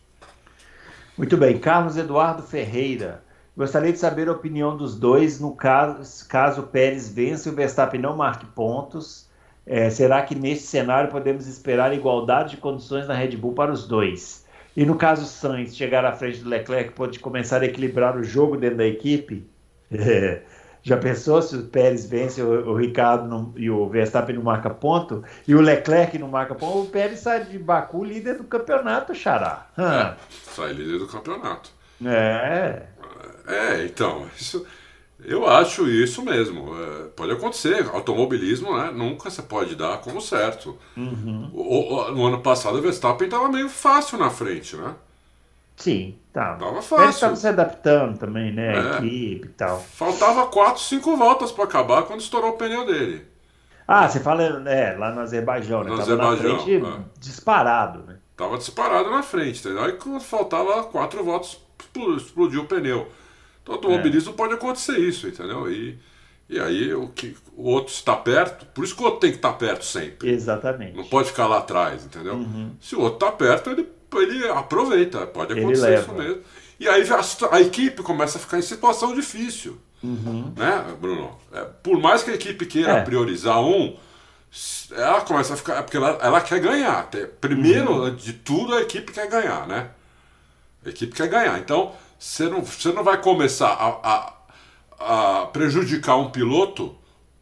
[1.17, 1.57] Muito bem.
[1.57, 3.23] Carlos Eduardo Ferreira.
[3.55, 7.55] Gostaria de saber a opinião dos dois no caso, caso o Pérez vença e o
[7.55, 9.29] Verstappen não marque pontos.
[9.65, 13.87] É, será que neste cenário podemos esperar igualdade de condições na Red Bull para os
[13.87, 14.42] dois?
[14.75, 18.57] E no caso Sainz chegar à frente do Leclerc, pode começar a equilibrar o jogo
[18.57, 19.47] dentro da equipe?
[19.91, 20.41] É,
[20.85, 24.69] Já pensou se o Pérez vence o, o Ricardo não- e o Verstappen não marca
[24.69, 26.81] ponto e o Leclerc não marca ponto?
[26.81, 29.67] O Pérez sai de Baku líder do campeonato, Xará.
[29.77, 30.15] Hã.
[30.29, 31.69] Sai líder do campeonato.
[32.05, 32.81] É.
[33.47, 34.65] É, então, isso,
[35.25, 36.75] eu acho isso mesmo.
[36.77, 37.89] É, pode acontecer.
[37.93, 38.91] Automobilismo, né?
[38.91, 40.77] Nunca você pode dar como certo.
[40.97, 41.49] Uhum.
[41.53, 44.93] O- o- no ano passado o Verstappen estava meio fácil na frente, né?
[45.75, 46.53] Sim, tá.
[46.55, 47.09] Tava Eles fácil.
[47.09, 48.69] estavam se adaptando também, né?
[48.77, 48.97] A É.
[48.97, 49.79] equipe e tal.
[49.79, 53.25] Faltava 4, 5 voltas para acabar quando estourou o pneu dele.
[53.87, 55.89] Ah, você fala é, lá no Azerbaijão, né?
[55.89, 56.99] No Tava na Azerbaijão, frente é.
[57.19, 58.17] disparado, né?
[58.37, 59.83] Tava disparado na frente, entendeu?
[59.83, 63.07] Aí quando faltava 4 voltas, explo- explodiu o pneu.
[63.63, 65.71] Então, automobilismo pode acontecer isso, entendeu?
[65.71, 65.97] E,
[66.49, 69.37] e aí o, que, o outro está perto, por isso que o outro tem que
[69.37, 70.29] estar perto sempre.
[70.29, 70.95] Exatamente.
[70.95, 72.35] Não pode ficar lá atrás, entendeu?
[72.35, 72.75] Uhum.
[72.81, 75.25] Se o outro tá perto, ele, ele aproveita.
[75.25, 76.41] Pode acontecer isso mesmo.
[76.79, 79.77] E aí a, a equipe começa a ficar em situação difícil.
[80.03, 80.53] Uhum.
[80.57, 81.37] Né, Bruno?
[81.53, 83.01] É, por mais que a equipe queira É.
[83.03, 83.95] priorizar um,
[84.91, 85.77] ela começa a ficar.
[85.77, 87.09] é Porque ela, ela quer ganhar.
[87.39, 88.15] Primeiro, Uhum.
[88.15, 89.89] de tudo, a equipe quer ganhar, né?
[90.85, 91.57] A equipe quer ganhar.
[91.59, 91.93] Então,
[92.23, 94.33] você não, você não vai começar a,
[94.99, 96.95] a, a prejudicar um piloto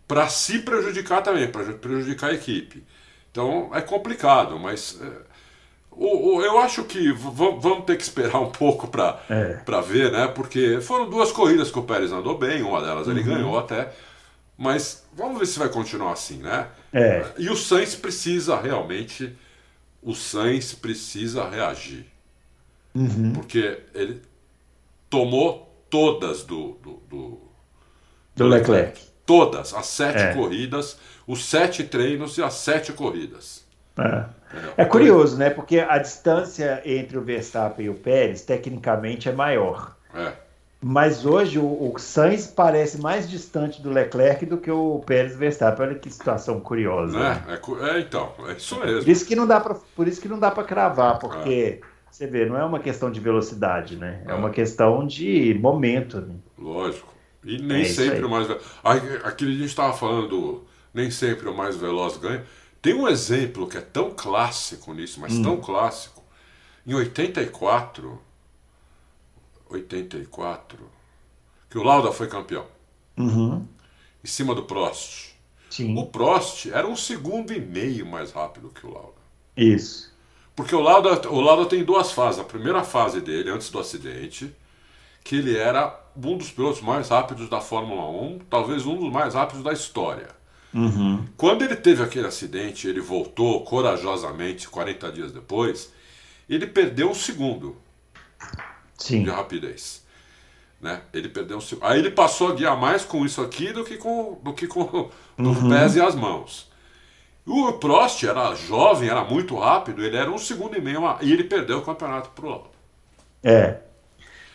[0.08, 2.84] para se prejudicar também, para prejudicar a equipe.
[3.32, 5.00] Então, é complicado, mas.
[5.02, 5.32] é,
[5.92, 9.82] o, o- eu acho que vamos ter que esperar um pouco para É.
[9.82, 10.28] ver, né?
[10.28, 13.14] Porque foram duas corridas que o Pérez andou bem, uma delas Uhum.
[13.14, 13.92] ele ganhou até.
[14.58, 16.68] Mas vamos ver se vai continuar assim, né?
[16.94, 17.26] É.
[17.38, 19.36] E o Sainz precisa realmente.
[20.02, 22.06] O Sainz precisa reagir.
[22.94, 23.34] Uhum.
[23.34, 24.22] Porque ele
[25.12, 26.72] tomou todas do.
[26.82, 27.42] do, do-
[28.36, 29.00] Do Leclerc.
[29.26, 30.34] Todas, as sete É.
[30.34, 30.98] corridas,
[31.28, 33.64] os sete treinos e as sete corridas.
[33.98, 34.26] É.
[34.52, 34.74] entendeu?
[34.78, 35.50] É curioso, né?
[35.50, 39.96] Porque a distância entre o Verstappen e o Pérez, tecnicamente, é maior.
[40.16, 40.32] É.
[40.84, 45.86] Mas hoje o, o Sainz parece mais distante do Leclerc do que o Pérez Verstappen.
[45.88, 47.20] Olha que situação curiosa.
[47.20, 47.44] Né?
[47.50, 49.04] É, é, então, é isso mesmo.
[49.04, 51.91] Por isso que não dá pra, por isso que não dá para cravar, porque é.
[52.12, 54.22] Você vê, não é uma questão de velocidade, né?
[54.28, 56.20] É, é uma questão de momento.
[56.20, 56.36] Né?
[56.58, 57.12] Lógico.
[57.44, 58.48] E nem é sempre o mais
[58.84, 62.46] Aquele dia a gente estava falando, nem sempre o mais veloz ganha.
[62.82, 65.42] Tem um exemplo que é tão clássico nisso, mas hum.
[65.42, 66.22] tão clássico.
[66.86, 68.20] Em 84,
[69.70, 70.80] 84,
[71.70, 72.66] que o Lauda foi campeão.
[73.18, 73.66] Uhum.
[74.24, 75.32] Em cima do Prost.
[75.70, 75.98] Sim.
[75.98, 79.22] O Prost era um segundo e meio mais rápido que o Lauda.
[79.56, 80.11] Isso.
[80.62, 82.40] Porque o Lauda, o Lauda tem duas fases.
[82.40, 84.54] A primeira fase dele, antes do acidente,
[85.24, 89.34] que ele era um dos pilotos mais rápidos da Fórmula 1, talvez um dos mais
[89.34, 90.28] rápidos da história.
[90.72, 91.26] Uhum.
[91.36, 95.92] Quando ele teve aquele acidente, ele voltou corajosamente 40 dias depois,
[96.48, 97.76] ele perdeu um segundo.
[99.00, 99.24] Sim.
[99.24, 100.06] de rapidez.
[100.80, 101.02] Né?
[101.12, 104.40] Ele perdeu um Aí ele passou a guiar mais com isso aqui do que com,
[104.44, 105.70] do que com os uhum.
[105.70, 106.71] pés e as mãos.
[107.46, 111.44] O Prost era jovem, era muito rápido, ele era um segundo e meio e ele
[111.44, 112.70] perdeu o campeonato pro Lauda.
[113.44, 113.78] É.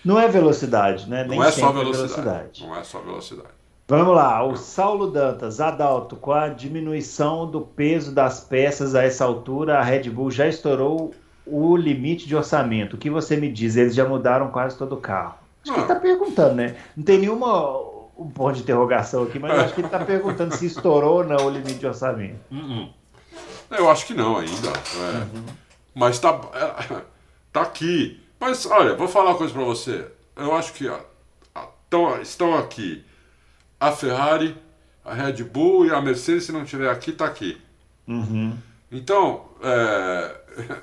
[0.05, 1.25] Não é velocidade, né?
[1.25, 2.14] Não Nem é só velocidade.
[2.14, 2.66] velocidade.
[2.66, 3.57] Não é só velocidade.
[3.88, 9.25] Vamos lá, o Saulo Dantas, Adalto, com a diminuição do peso das peças a essa
[9.25, 11.14] altura, a Red Bull já estourou
[11.46, 12.94] o limite de orçamento.
[12.94, 13.77] O que você me diz?
[13.77, 15.35] Eles já mudaram quase todo o carro.
[15.62, 16.77] Acho que ele está perguntando, né?
[16.96, 17.86] Não tem nenhuma
[18.16, 21.46] um ponto de interrogação aqui, mas acho que ele está perguntando se estourou ou não
[21.46, 22.40] o limite de orçamento.
[22.50, 22.88] Uh
[23.70, 24.68] Eu acho que não ainda.
[24.68, 25.37] É.
[25.37, 25.44] Uhum.
[25.94, 27.02] Mas está é,
[27.52, 28.20] tá aqui.
[28.40, 30.07] Mas olha, vou falar uma coisa para você.
[30.35, 30.98] Eu acho que ó,
[31.85, 33.05] estão, estão aqui
[33.79, 34.57] a Ferrari,
[35.05, 37.61] a Red Bull e a Mercedes, se não tiver aqui, está aqui.
[38.07, 38.57] Uhum.
[38.90, 40.37] Então, é,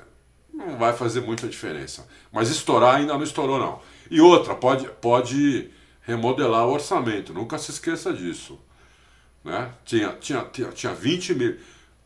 [0.52, 2.06] não vai fazer muita diferença.
[2.32, 3.80] Mas estourar ainda não estourou, não.
[4.10, 5.70] E outra, pode, pode
[6.06, 8.58] remodelar o orçamento, nunca se esqueça disso.
[9.42, 9.70] Né?
[9.84, 11.56] Tinha, tinha, tinha, tinha 20 mil.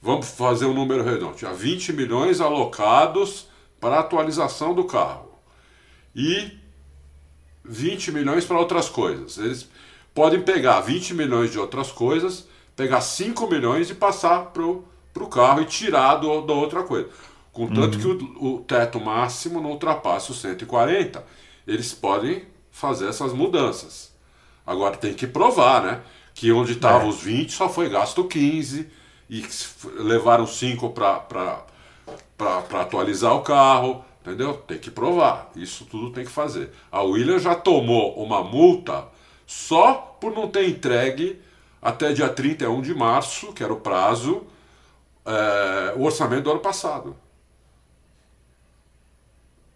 [0.00, 1.37] Vamos fazer um número redondo.
[1.37, 3.48] Tinha 20 milhões alocados
[3.80, 5.28] para atualização do carro.
[6.14, 6.52] E
[7.64, 9.38] 20 milhões para outras coisas.
[9.38, 9.68] Eles
[10.14, 15.62] podem pegar 20 milhões de outras coisas, pegar 5 milhões e passar para o carro
[15.62, 17.08] e tirar do, da outra coisa.
[17.52, 18.18] Contanto uhum.
[18.18, 21.24] que o, o, teto máximo não ultrapasse os 140,
[21.66, 22.44] eles podem
[22.78, 24.12] fazer essas mudanças.
[24.66, 26.00] Agora tem que provar, né?
[26.34, 27.10] Que onde estavam é.
[27.10, 28.88] os 20 só foi gasto 15
[29.28, 29.44] e
[29.96, 31.64] levaram 5 para
[32.80, 34.54] atualizar o carro, entendeu?
[34.54, 35.50] Tem que provar.
[35.56, 36.70] Isso tudo tem que fazer.
[36.90, 39.06] A Williams já tomou uma multa
[39.46, 41.40] só por não ter entregue
[41.82, 44.42] até dia 31 de março, que era o prazo,
[45.26, 47.16] é, o orçamento do ano passado.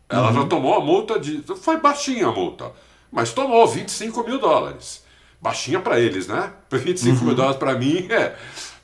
[0.08, 0.34] Ela uhum.
[0.34, 1.42] já tomou a multa de.
[1.56, 2.70] Foi baixinha a multa,
[3.12, 5.05] mas tomou 25 mil dólares.
[5.40, 6.51] Baixinha para eles, né?
[6.72, 7.27] 25 uhum.
[7.27, 8.35] mil dólares para mim é.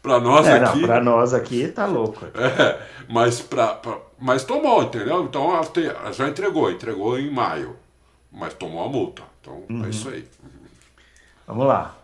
[0.02, 0.86] Para nós é, aqui.
[0.86, 2.26] Para nós aqui tá louco.
[2.36, 5.24] É, mas, pra, pra, mas tomou, entendeu?
[5.24, 5.80] Então ela te,
[6.12, 7.74] já entregou, entregou em maio.
[8.30, 9.22] Mas tomou a multa.
[9.40, 9.84] Então é uhum.
[9.86, 10.24] é isso aí.
[11.46, 11.96] Vamos lá.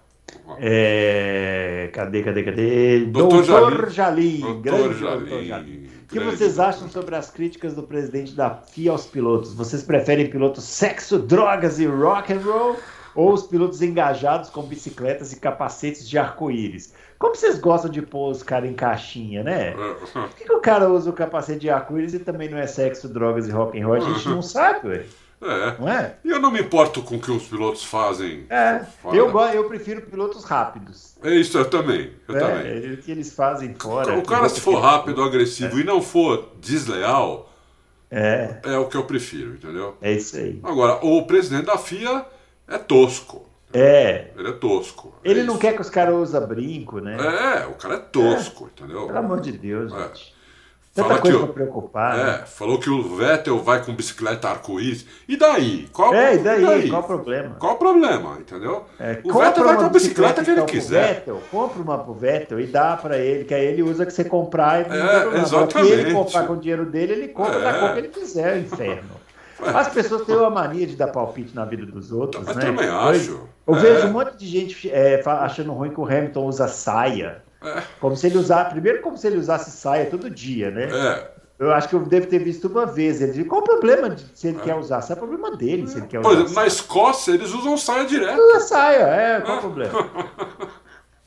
[0.59, 1.91] É...
[1.93, 3.01] Cadê, cadê, cadê?
[3.01, 4.41] Doutor, doutor Jalim.
[4.41, 4.63] Jalim.
[4.63, 5.19] Doutor Jalim.
[5.29, 5.94] Doutor Jalim.
[6.05, 9.55] O que vocês acham sobre as críticas do presidente da FIA aos pilotos?
[9.55, 12.77] Vocês preferem pilotos sexo, drogas e rock and roll
[13.15, 16.93] ou os pilotos engajados com bicicletas e capacetes de arco-íris?
[17.19, 19.73] Como vocês gostam de pôr os caras em caixinha, né?
[20.13, 23.09] Por que, que o cara usa o capacete de arco-íris e também não é sexo,
[23.09, 23.97] drogas e rock and roll?
[23.97, 25.07] A gente não sabe, ué.
[25.45, 25.77] É.
[25.79, 26.17] Não é?
[26.25, 28.47] E eu não me importo com o que os pilotos fazem.
[28.49, 28.85] É.
[29.13, 31.17] Eu, eu prefiro pilotos rápidos.
[31.23, 32.13] É isso, eu também.
[32.27, 32.93] Eu é, também.
[32.95, 34.19] O que eles fazem fora.
[34.19, 35.83] O cara, se for rápido, agressivo é.
[35.83, 37.53] e não for desleal,
[38.11, 38.61] é.
[38.65, 39.97] é o que eu prefiro, entendeu?
[40.01, 40.61] É isso aí.
[40.63, 42.25] Agora, o presidente da FIA
[42.67, 43.47] é tosco.
[43.73, 44.31] É.
[44.37, 45.15] Ele é tosco.
[45.25, 47.17] Ele é não quer que os caras usem brinco, né?
[47.17, 49.07] É, o cara é tosco, entendeu?
[49.07, 49.99] Pelo amor de Deus, é.
[49.99, 50.34] gente.
[50.95, 52.17] Tanta Fala coisa que, pra preocupar.
[52.17, 52.43] É, né?
[52.47, 55.05] falou que o Vettel vai com bicicleta arco-íris.
[55.27, 55.89] E daí?
[55.93, 56.63] Qual, é, e daí?
[56.63, 56.89] e daí?
[56.89, 57.57] Qual o problema?
[57.59, 58.85] Qual o problema, entendeu?
[59.01, 61.15] É, o Vettel vai com a bicicleta, que ele quiser.
[61.15, 64.23] Vettel, compra uma pro Vettel e dá pra ele, que aí ele usa que você
[64.23, 65.95] comprar e é, exatamente.
[65.95, 67.63] Se ele comprar com o dinheiro dele, ele compra é.
[67.63, 69.25] da cor que ele quiser, inferno.
[69.61, 72.67] As pessoas têm uma mania de dar palpite na vida dos outros, Mas né?
[72.67, 73.33] também acho.
[73.67, 73.81] Eu, eu é.
[73.81, 77.43] vejo um monte de gente é, achando ruim que o Hamilton usa saia.
[77.65, 77.83] É.
[78.01, 78.71] Como se ele usasse.
[78.71, 80.85] Primeiro, como se ele usasse saia todo dia, né?
[80.85, 81.35] É.
[81.57, 83.21] Eu acho que eu devo ter visto uma vez.
[83.21, 84.61] Ele disse, qual o problema de, se ele é.
[84.61, 84.99] quer usar?
[84.99, 86.29] Isso é problema dele se ele quer usar.
[86.29, 88.41] Por exemplo, na Escócia eles usam saia direto.
[88.41, 90.11] Usa saia, é, qual o problema?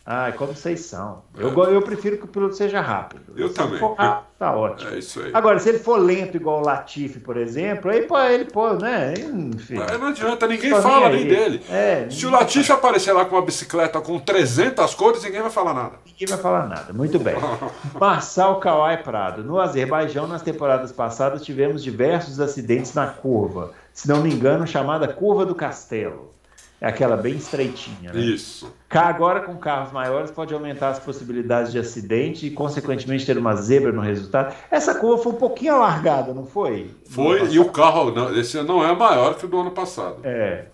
[0.10, 1.22] Ah, como vocês são.
[1.38, 3.34] Eu, eu prefiro que o piloto seja rápido.
[3.36, 3.78] Eu se também.
[3.78, 4.92] For rápido, tá ótimo.
[4.92, 5.32] É isso aí.
[5.34, 9.14] Agora, se ele for lento igual o Latifi, por exemplo, aí pô, ele pô, né?
[9.18, 9.76] Enfim.
[9.76, 11.62] Mas não adianta, ninguém fala nem nem dele.
[11.70, 15.74] É, Se o Latifi aparecer lá com uma bicicleta com 300 cores, ninguém vai falar
[15.74, 16.00] nada.
[16.06, 16.94] Ninguém vai falar nada.
[16.94, 17.36] Muito bem.
[18.00, 19.44] Marçal Kawai Prado.
[19.44, 23.74] No Azerbaijão, nas temporadas passadas, tivemos diversos acidentes na curva.
[23.92, 26.37] Se não me engano, chamada Curva do Castelo.
[26.80, 28.20] É aquela bem estreitinha, né?
[28.20, 28.72] Isso.
[28.90, 33.92] Agora, com carros maiores, pode aumentar as possibilidades de acidente e, consequentemente, ter uma zebra
[33.92, 34.54] no resultado.
[34.70, 36.92] Essa curva foi um pouquinho alargada, não foi?
[37.10, 40.18] Foi, e o carro, não, esse não é maior que o do ano passado.
[40.24, 40.66] É.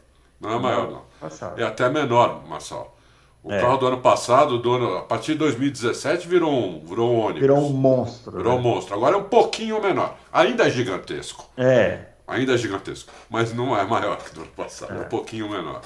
[0.41, 1.01] Não é maior, não.
[1.21, 1.59] Passado.
[1.59, 2.93] É até menor, Marçal.
[3.41, 3.59] O É.
[3.59, 7.41] carro do ano passado, do ano, a partir de 2017, virou um, virou um ônibus.
[7.41, 8.37] Virou um monstro.
[8.37, 8.61] Virou um né?
[8.61, 8.95] monstro.
[8.95, 10.15] Agora é um pouquinho menor.
[10.31, 11.49] Ainda é gigantesco.
[11.57, 12.12] É.
[12.27, 13.11] Ainda é gigantesco.
[13.29, 14.93] Mas não é maior que do ano passado.
[14.93, 15.81] É, um pouquinho menor.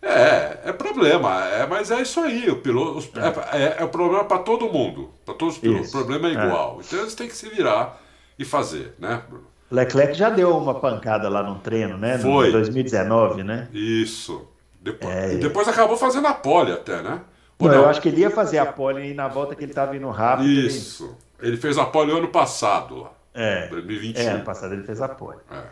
[0.00, 1.44] É, é problema.
[1.46, 2.48] É, mas é isso aí.
[2.50, 5.10] O piloto, os- é, é, é o problema para todo mundo.
[5.24, 5.88] Para todos os pilotos.
[5.88, 5.96] Isso.
[5.98, 6.46] O problema é É.
[6.46, 6.80] igual.
[6.84, 8.00] Então eles têm que se virar
[8.38, 9.46] e fazer, né, Bruno?
[9.70, 12.16] Leclerc já deu uma pancada lá no treino, né?
[12.16, 12.50] No Foi.
[12.50, 13.68] 2019, né?
[13.72, 14.48] Isso.
[14.80, 15.34] Depois, É.
[15.36, 17.20] depois acabou fazendo a pole até, né?
[17.60, 17.74] Não, não?
[17.74, 20.08] eu acho que ele ia fazer a pole e na volta que ele estava indo
[20.08, 20.48] rápido.
[20.48, 21.14] ele- Isso.
[21.42, 23.10] Ele fez a pole ano passado, lá.
[23.38, 23.68] É.
[23.68, 24.22] 2021.
[24.22, 25.38] É, ano passado ele fez a pole.
[25.50, 25.62] É.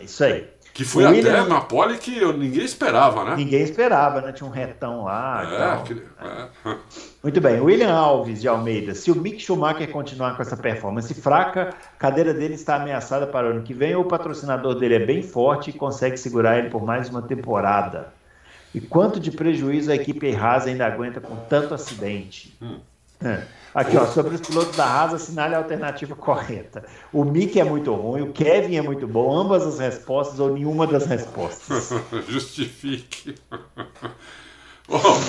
[0.00, 0.46] É isso aí.
[0.72, 3.34] Que foi O até Williams- na pole que ninguém esperava, né?
[3.34, 4.30] Ninguém esperava, né?
[4.32, 5.82] Tinha um retão lá.
[5.82, 6.76] É, é.
[7.20, 7.60] Muito bem.
[7.60, 8.94] William Alves de Almeida.
[8.94, 13.48] Se o Mick Schumacher continuar com essa performance fraca, a cadeira dele está ameaçada para
[13.48, 16.70] o ano que vem ou o patrocinador dele é bem forte e consegue segurar ele
[16.70, 18.12] por mais uma temporada?
[18.72, 22.56] E quanto de prejuízo a equipe Haas ainda aguenta com tanto acidente?
[23.24, 23.42] É.
[23.78, 26.84] Aqui, ó, sobre os pilotos da Haas, assinale a alternativa correta.
[27.12, 30.84] O Mick é muito ruim, o Kevin é muito bom, ambas as respostas ou nenhuma
[30.84, 31.90] das respostas.
[32.28, 33.36] Justifique.
[34.88, 35.20] Bom,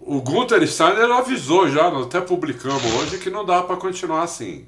[0.00, 4.66] o Gunther Steiner avisou já, nós até publicamos hoje, que não dá para continuar assim.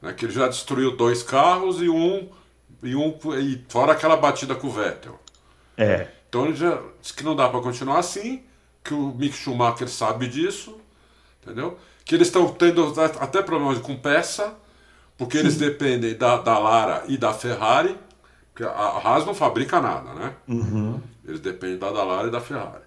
[0.00, 0.14] Né?
[0.14, 2.30] Que ele já destruiu dois carros e um.
[2.82, 5.20] E um e fora aquela batida com o Vettel.
[5.76, 6.08] É.
[6.30, 8.42] Então ele já disse que não dá para continuar assim,
[8.82, 10.80] que o Mick Schumacher sabe disso,
[11.42, 11.76] entendeu?
[12.04, 14.52] Que eles estão tendo até problemas com peça,
[15.16, 17.96] porque eles dependem da, da Lara e da Ferrari,
[18.52, 18.68] porque a
[19.04, 20.32] Haas não fabrica nada, né?
[21.26, 22.82] Eles dependem da Dallara e da Ferrari.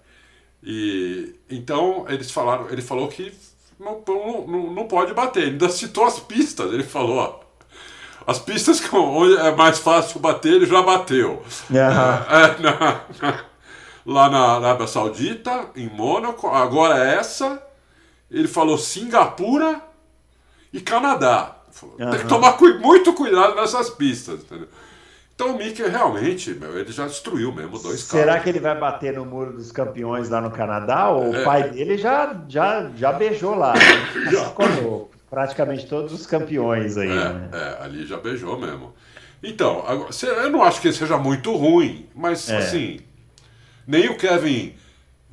[0.64, 3.32] E então eles falaram, ele falou que
[3.80, 4.02] não,
[4.48, 5.44] não, não pode bater.
[5.44, 6.72] Ele ainda citou as pistas.
[6.74, 7.40] Ele falou, ó,
[8.28, 11.44] as pistas que onde é mais fácil bater, ele já bateu.
[11.90, 12.26] Aham.
[12.30, 13.44] É, na- na-
[14.06, 17.62] lá na Arábia Saudita, em Mônaco, agora é essa.
[18.30, 19.82] Ele falou Singapura
[20.74, 21.56] e Canadá.
[21.72, 24.68] Falou, Tem que tomar cui- muito cuidado nessas pistas, entendeu?
[25.36, 28.44] Então o Mickey realmente, meu, ele já destruiu mesmo dois Será carros.
[28.44, 31.10] que ele vai bater no muro dos campeões lá no Canadá?
[31.10, 31.42] Ou É.
[31.42, 33.74] o pai dele já, já, já beijou lá?
[33.74, 33.80] né?
[34.32, 34.46] Já.
[34.52, 37.10] Como praticamente todos os campeões aí.
[37.10, 37.50] né?
[37.52, 38.94] É, é, ali já beijou mesmo.
[39.44, 39.84] Então,
[40.42, 42.58] eu não acho que ele seja muito ruim, mas É.
[42.58, 43.02] assim,
[43.86, 44.74] nem o Kevin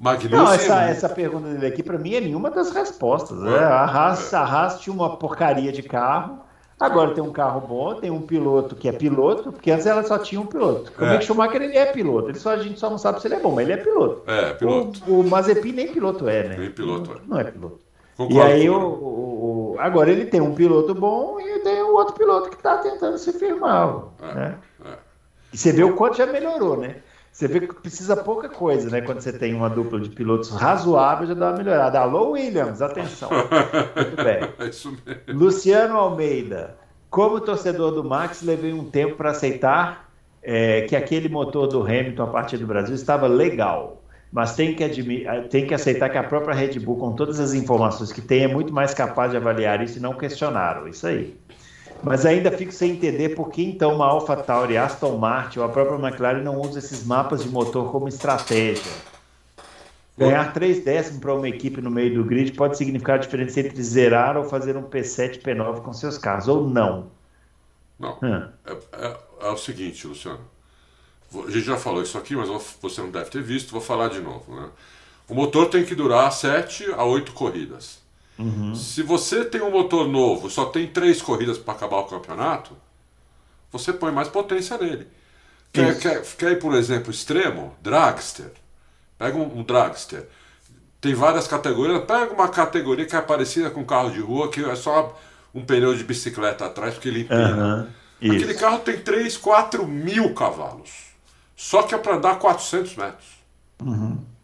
[0.02, 0.36] Magnussen.
[0.36, 3.38] Não, essa, é- essa pergunta dele aqui, para mim, é nenhuma das respostas.
[3.38, 3.56] né?
[3.58, 6.40] A, Haas, a Haas tinha uma porcaria de carro,
[6.80, 10.18] agora tem um carro bom, tem um piloto que é piloto, porque antes ela só
[10.18, 10.92] tinha um piloto.
[10.98, 11.12] O É.
[11.12, 13.40] Mick Schumacher, ele é piloto, ele só, a gente só não sabe se ele é
[13.40, 14.22] bom, mas ele é piloto.
[14.28, 15.00] É, piloto.
[15.06, 16.56] O, o Mazepin nem piloto é, né?
[16.58, 17.14] Nem piloto é.
[17.26, 17.78] Não é piloto.
[18.16, 22.14] Concordo E aí, o, o- agora ele tem um piloto bom e tem o outro
[22.14, 24.02] piloto que está tentando se firmar.
[24.20, 24.54] É, né?
[24.84, 24.88] é.
[25.52, 26.96] E você vê o quanto já melhorou, né?
[27.33, 29.01] Você vê que precisa pouca coisa, né?
[29.01, 31.99] Quando você tem uma dupla de pilotos razoável, já dá uma melhorada.
[31.99, 33.31] Alô, Williams, atenção.
[33.97, 34.55] Muito bem.
[34.59, 35.23] É isso mesmo.
[35.29, 36.77] Luciano Almeida.
[37.11, 40.11] Como torcedor do Max, levei um tempo para aceitar
[40.42, 44.03] é, que aquele motor do Hamilton a partir do Brasil estava legal.
[44.31, 47.53] Mas tem que, admi- tem que aceitar que a própria Red Bull, com todas as
[47.53, 50.88] informações que tem, é muito mais capaz de avaliar isso e não questionaram.
[50.88, 51.38] Isso aí.
[52.02, 55.98] Mas ainda fico sem entender por que então uma AlphaTauri, Aston Martin ou a própria
[55.98, 58.90] McLaren não usa esses mapas de motor como estratégia.
[60.18, 63.82] Ganhar 3 décimos para uma equipe no meio do grid pode significar a diferença entre
[63.82, 67.10] zerar ou fazer um P7 P9 com seus carros, ou não.
[67.98, 68.18] Não.
[68.22, 68.48] Hum.
[68.66, 70.40] É, é- é o seguinte, Luciano.
[71.34, 72.48] A gente já falou isso aqui, mas
[72.80, 74.54] você não deve ter visto, vou falar de novo.
[74.54, 74.68] Né?
[75.28, 78.01] O motor tem que durar 7 a 8 corridas.
[78.75, 82.77] Se você tem um motor novo, só tem 3 corridas para acabar o campeonato,
[83.71, 85.07] você põe mais potência nele.
[85.73, 87.75] Quer, quer, quer ir, por exemplo, extremo?
[87.83, 88.53] Dragster.
[89.18, 90.27] Pega um, um dragster.
[91.01, 92.05] Tem várias categorias.
[92.05, 95.18] Pega uma categoria que é parecida com carro de rua, que é só
[95.55, 97.40] um pneu de bicicleta atrás, porque ele empina.
[97.40, 97.88] Aham,
[98.37, 100.90] Aquele carro tem 3, 4 mil cavalos.
[101.57, 103.27] Só que é para andar 400 metros.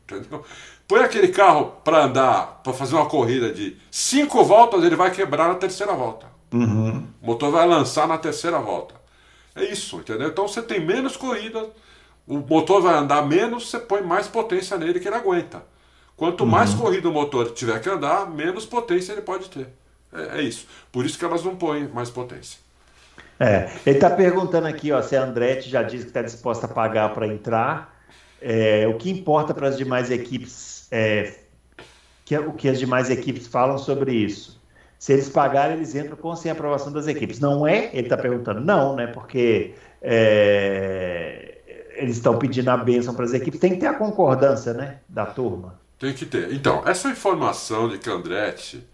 [0.04, 0.44] Entendeu?
[0.88, 5.48] Põe aquele carro para andar, para fazer uma corrida de cinco voltas, ele vai quebrar
[5.48, 6.26] na terceira volta.
[6.52, 7.12] Uhum.
[7.20, 8.94] O motor vai lançar na terceira volta.
[9.54, 10.28] É isso, entendeu?
[10.28, 11.68] Então você tem menos corrida,
[12.26, 15.64] o motor vai andar menos, você põe mais potência nele que ele aguenta.
[16.16, 16.46] Quanto Uhum.
[16.46, 19.68] mais corrida o motor tiver que andar, menos potência ele pode ter.
[20.12, 20.66] É, é isso.
[20.92, 22.60] Por isso que elas não põem mais potência.
[23.40, 26.68] É, ele está perguntando aqui, ó, se a Andretti já disse que está disposta a
[26.68, 27.96] pagar para entrar.
[28.40, 30.52] É, o que importa para as demais equipes
[30.90, 31.34] é
[32.24, 34.60] que, o que as demais equipes falam sobre isso.
[34.98, 37.38] Se eles pagarem, eles entram com sem aprovação das equipes.
[37.38, 37.90] Não é?
[37.92, 38.60] Ele está perguntando.
[38.60, 39.06] Não, né?
[39.06, 41.58] Porque é,
[41.96, 43.60] eles estão pedindo a bênção para as equipes.
[43.60, 44.98] Tem que ter a concordância, né?
[45.08, 45.78] Da turma.
[45.98, 46.52] Tem que ter.
[46.52, 48.84] Então, essa informação de que Andretti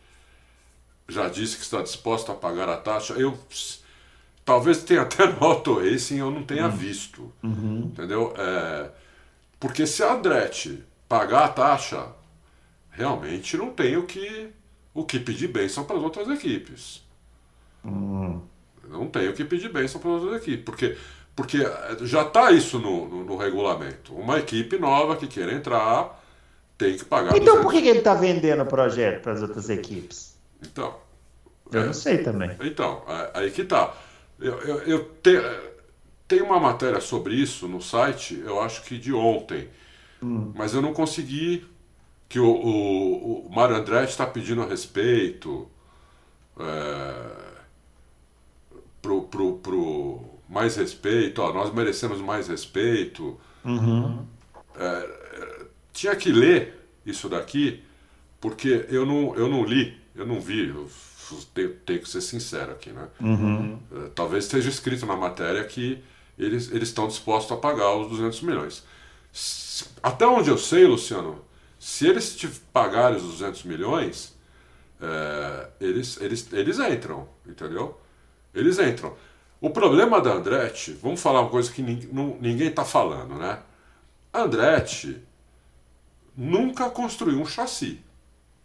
[1.08, 3.36] já disse que está disposto a pagar a taxa, eu
[4.44, 7.32] talvez tenha até no Auto Racing eu não tenha visto.
[7.42, 8.32] Entendeu?
[8.36, 8.90] É,
[9.58, 12.06] porque se a Andretti pagar a taxa,
[12.90, 14.50] realmente não tem o que,
[14.92, 17.02] o que pedir bênção para as outras equipes.
[18.88, 20.64] Não tem o que pedir bênção para as outras equipes.
[20.64, 20.96] Porque,
[21.34, 21.58] porque
[22.02, 24.14] já está isso no, no, no regulamento.
[24.14, 26.22] Uma equipe nova que queira entrar
[26.78, 27.36] tem que pagar.
[27.36, 27.62] Então 200.
[27.62, 30.34] por que ele está vendendo o projeto para as outras equipes?
[30.62, 30.94] Então,
[31.72, 32.56] Eu não sei também.
[32.60, 33.94] então aí que tá.
[34.38, 35.32] Eu, eu, eu te,
[36.26, 39.68] tenho uma matéria sobre isso no site, eu acho que de ontem,
[40.54, 41.66] mas eu não consegui.
[42.28, 45.68] Que o, o, o Mário Andretti está pedindo respeito
[46.58, 47.54] é,
[49.00, 53.38] pro, pro, pro mais respeito, ó, nós merecemos mais respeito.
[55.92, 57.82] tinha que ler isso daqui,
[58.40, 60.88] porque eu não, eu não li, eu não vi, eu
[61.54, 63.08] tenho, tenho que ser sincero aqui, né?
[63.92, 66.02] Eh, Talvez esteja escrito na matéria que
[66.38, 68.84] eles, eles estão dispostos a pagar os 200 milhões.
[70.02, 71.44] Até onde eu sei, Luciano,
[71.78, 74.34] se eles te pagarem os 200 milhões,
[75.00, 78.00] eh, eles, eles, eles entram, entendeu?
[78.54, 79.16] Eles entram.
[79.60, 83.60] O problema da Andretti, vamos falar uma coisa que ninguém está falando, né?
[84.32, 85.22] A Andretti
[86.36, 88.00] nunca construiu um chassi.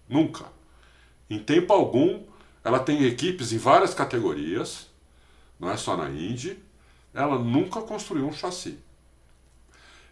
[0.07, 0.45] Nunca.
[1.29, 2.23] Em tempo algum,
[2.63, 4.87] ela tem equipes em várias categorias,
[5.59, 6.57] não é só na Indy,
[7.13, 8.79] ela nunca construiu um chassi.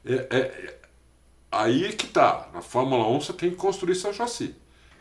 [0.08, 0.76] É, é- é-
[1.52, 2.48] aí é que tá.
[2.54, 4.56] Na Fórmula 1 você tem que construir seu chassi.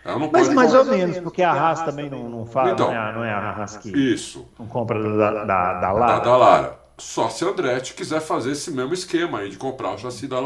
[0.04, 2.86] Ela não Mas pode mais ou menos, porque a Haas também não, não fala, Então.
[2.86, 4.46] não, é, a- não é a Haas que Isso.
[4.58, 6.18] não compra da, da, da Da, Lara.
[6.20, 6.78] da Lara.
[6.98, 10.40] Só se a Andretti quiser fazer esse mesmo esquema aí de comprar o chassi da,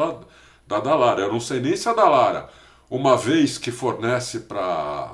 [0.67, 1.21] da Dalara.
[1.23, 2.49] Eu não sei nem se a Dalara,
[2.89, 5.13] uma vez que fornece para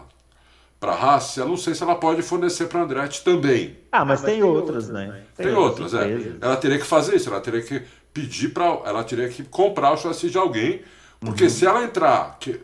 [0.78, 3.78] para Haas, eu não sei se ela pode fornecer para a Andretti também.
[3.90, 5.22] Ah, mas tem outras, né?
[5.34, 6.36] Tem outras, é.
[6.40, 7.82] Ela teria que fazer isso, ela teria que
[8.20, 8.64] pedir para.
[8.84, 10.80] Ela teria que comprar o chassi de alguém,
[11.20, 11.50] porque Uhum.
[11.50, 12.58] se ela entrar, que,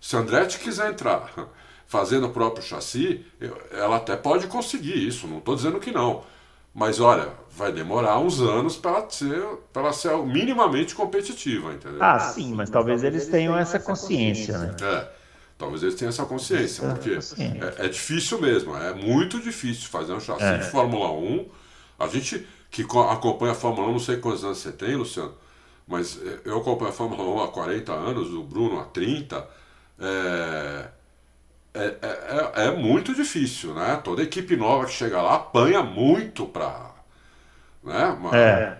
[0.00, 1.32] se a Andretti quiser entrar
[1.86, 3.24] fazendo o próprio chassi,
[3.70, 6.22] ela até pode conseguir isso, não estou dizendo que não.
[6.74, 9.42] Mas olha, vai demorar uns anos para ela, ser,
[9.72, 11.98] pra ela ser minimamente competitiva, entendeu?
[12.02, 14.76] Ah, sim, mas talvez eles tenham essa consciência, né?
[14.82, 15.08] É,
[15.56, 17.74] talvez eles tenham essa consciência, porque consciência.
[17.78, 20.58] é, é difícil mesmo, é muito difícil fazer um chassi É.
[20.58, 21.46] de Fórmula 1.
[21.98, 25.34] A gente que co- acompanha a Fórmula 1, não sei quantos anos você tem, Luciano,
[25.86, 29.48] mas é, eu acompanho a Fórmula 1 há 40 anos, o Bruno há 30.
[30.00, 30.88] É,
[31.74, 34.00] é, é, é- é muito difícil, né?
[34.02, 36.92] Toda equipe nova que chega lá apanha muito para.
[37.82, 38.06] Né?
[38.20, 38.78] Uma- É.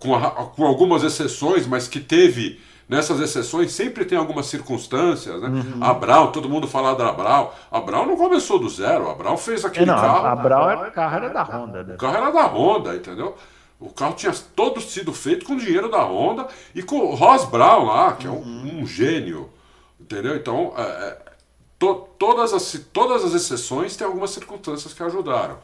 [0.00, 5.48] com, a- com algumas exceções, mas que teve nessas exceções sempre tem algumas circunstâncias, né?
[5.48, 6.30] Uhum.
[6.32, 7.48] Todo mundo fala da Brown.
[7.70, 10.26] A Brown não começou do zero, a Brown fez É, aquele não, carro.
[10.26, 11.94] a, a Brown é carro era da Honda, né?
[11.94, 13.36] O carro era da Honda, entendeu?
[13.78, 17.84] O carro tinha todo sido feito com dinheiro da Honda e com o Ross Brown
[17.86, 19.50] lá, que é um, um gênio,
[20.00, 20.34] entendeu?
[20.36, 21.18] Então, é, é,
[21.78, 25.58] to- todas, as, todas as exceções têm algumas circunstâncias que ajudaram.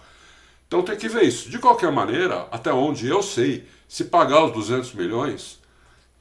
[0.69, 1.49] Então tem que ver isso.
[1.51, 5.61] De qualquer maneira, até onde eu sei, se pagar os 200 milhões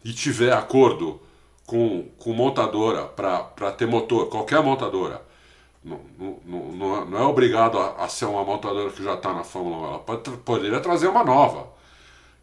[0.03, 1.21] e tiver acordo
[1.65, 5.21] com, com montadora para ter motor, qualquer montadora,
[5.83, 9.13] não, não, não- não é- não é obrigado a, a ser uma montadora que já
[9.15, 11.67] está na Fórmula 1, ela pode, poderia trazer uma nova.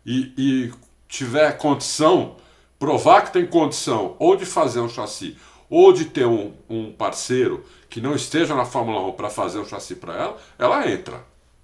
[0.05, 0.73] E, e
[1.09, 2.37] tiver condição,
[2.79, 5.37] provar que tem condição ou de fazer um chassi,
[5.69, 9.65] ou de ter um, um parceiro que não esteja na Fórmula 1 para fazer um
[9.67, 11.23] chassi para ela, ela entra.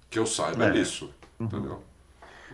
[0.09, 1.09] Que eu saiba é, isso.
[1.39, 1.81] Entendeu?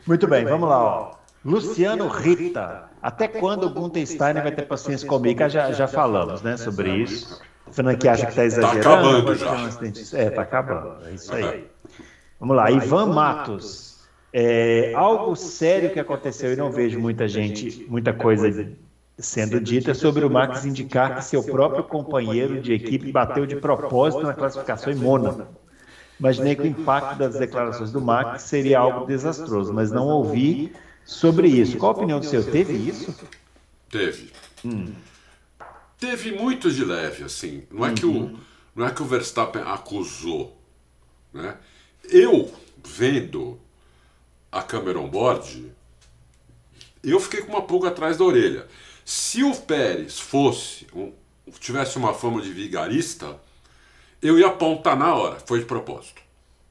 [0.07, 1.11] Muito bem, vamos lá, ó.
[1.43, 2.89] Luciano Rita.
[3.01, 5.47] Até quando o Gunther Steiner vai ter paciência comigo?
[5.49, 7.41] Já, já falamos, né, sobre isso.
[7.65, 8.79] O Fernando que acha que está exagerando.
[8.79, 10.17] acabando pode já.
[10.17, 11.07] É, tá acabando.
[11.07, 11.67] É isso aí.
[12.39, 13.91] Vamos lá, Ivan Matos.
[14.33, 18.71] É, algo sério que aconteceu e não vejo muita gente, muita coisa
[19.17, 24.23] sendo dita sobre o Max indicar que seu próprio companheiro de equipe bateu de propósito
[24.23, 25.47] na classificação em Mônaco.
[26.19, 30.71] Imaginei que o impacto das declarações do Max seria algo desastroso, mas não ouvi
[31.05, 31.77] sobre isso.
[31.77, 32.45] Qual a opinião do senhor?
[32.45, 33.15] Teve isso?
[33.89, 34.31] Teve.
[34.63, 34.93] Hum.
[35.99, 37.63] Teve muito de leve, assim.
[37.69, 37.95] Não é, uhum.
[37.95, 38.39] que, o, uhum.
[38.75, 40.57] não é que o Verstappen acusou.
[41.33, 41.55] Né?
[42.09, 42.51] Eu,
[42.83, 43.59] vendo
[44.51, 45.71] a câmera on-board,
[47.03, 48.67] eu fiquei com uma pulga atrás da orelha.
[49.05, 51.11] Se o Pérez fosse, um,
[51.59, 53.39] tivesse uma fama de vigarista,
[54.21, 56.21] eu ia apontar na hora, foi de propósito.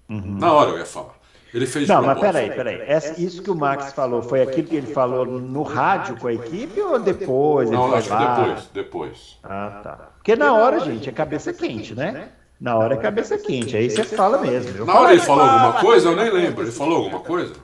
[0.08, 0.38] Uhum.
[0.38, 1.19] Na hora eu ia falar.
[1.53, 2.82] Ele fez Não, mas peraí, peraí.
[2.86, 6.32] Essa, isso que o Max falou foi aquilo que ele falou no rádio com a
[6.32, 7.70] equipe ou depois?
[7.70, 9.38] Não, acho que depois, depois.
[9.42, 10.11] Ah, tá.
[10.16, 12.28] Porque na hora, gente, é cabeça quente, né?
[12.61, 14.76] Na hora é cabeça quente, aí você fala mesmo.
[14.76, 16.09] Eu na hora ele falou alguma coisa?
[16.11, 16.62] Eu nem lembro.
[16.62, 17.55] Ele falou alguma coisa?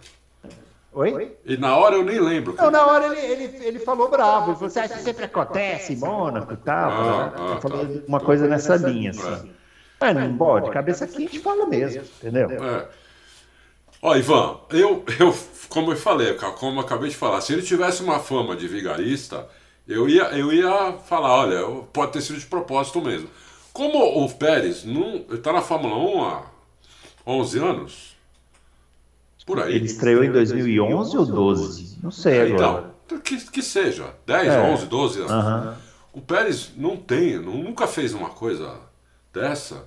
[0.95, 1.37] Oi?
[1.45, 2.55] E na hora eu nem lembro.
[2.57, 4.53] Não, na hora ele, ele, ele falou bravo.
[4.53, 6.91] Ele falou assim, ah, isso sempre acontece em Mônaco e tal.
[6.91, 7.93] Ah, ah, falou tá.
[8.09, 9.51] uma coisa nessa linha, assim.
[9.51, 9.57] É.
[10.01, 12.51] Mas não pode, cabeça quente fala mesmo, entendeu?
[12.51, 12.87] É.
[14.03, 15.37] Ó, Ivan, eu, eu,
[15.69, 19.49] como eu falei, como eu acabei de falar, se ele tivesse uma fama de vigarista,
[19.87, 23.29] eu ia, eu ia falar, olha, pode ter sido de propósito mesmo.
[23.73, 24.85] Como o Pérez
[25.31, 26.43] está na Fórmula 1 há
[27.27, 28.17] 11 anos,
[29.47, 29.77] por aí.
[29.77, 31.99] Ele estreou em 2011 ou 12?
[32.03, 32.93] Não sei é, agora.
[33.07, 34.61] Então, que, que seja, 10, é.
[34.61, 35.33] 11, 12 anos.
[35.33, 35.75] Uhum.
[36.15, 38.81] O Pérez não tem, nunca fez uma coisa
[39.33, 39.87] dessa,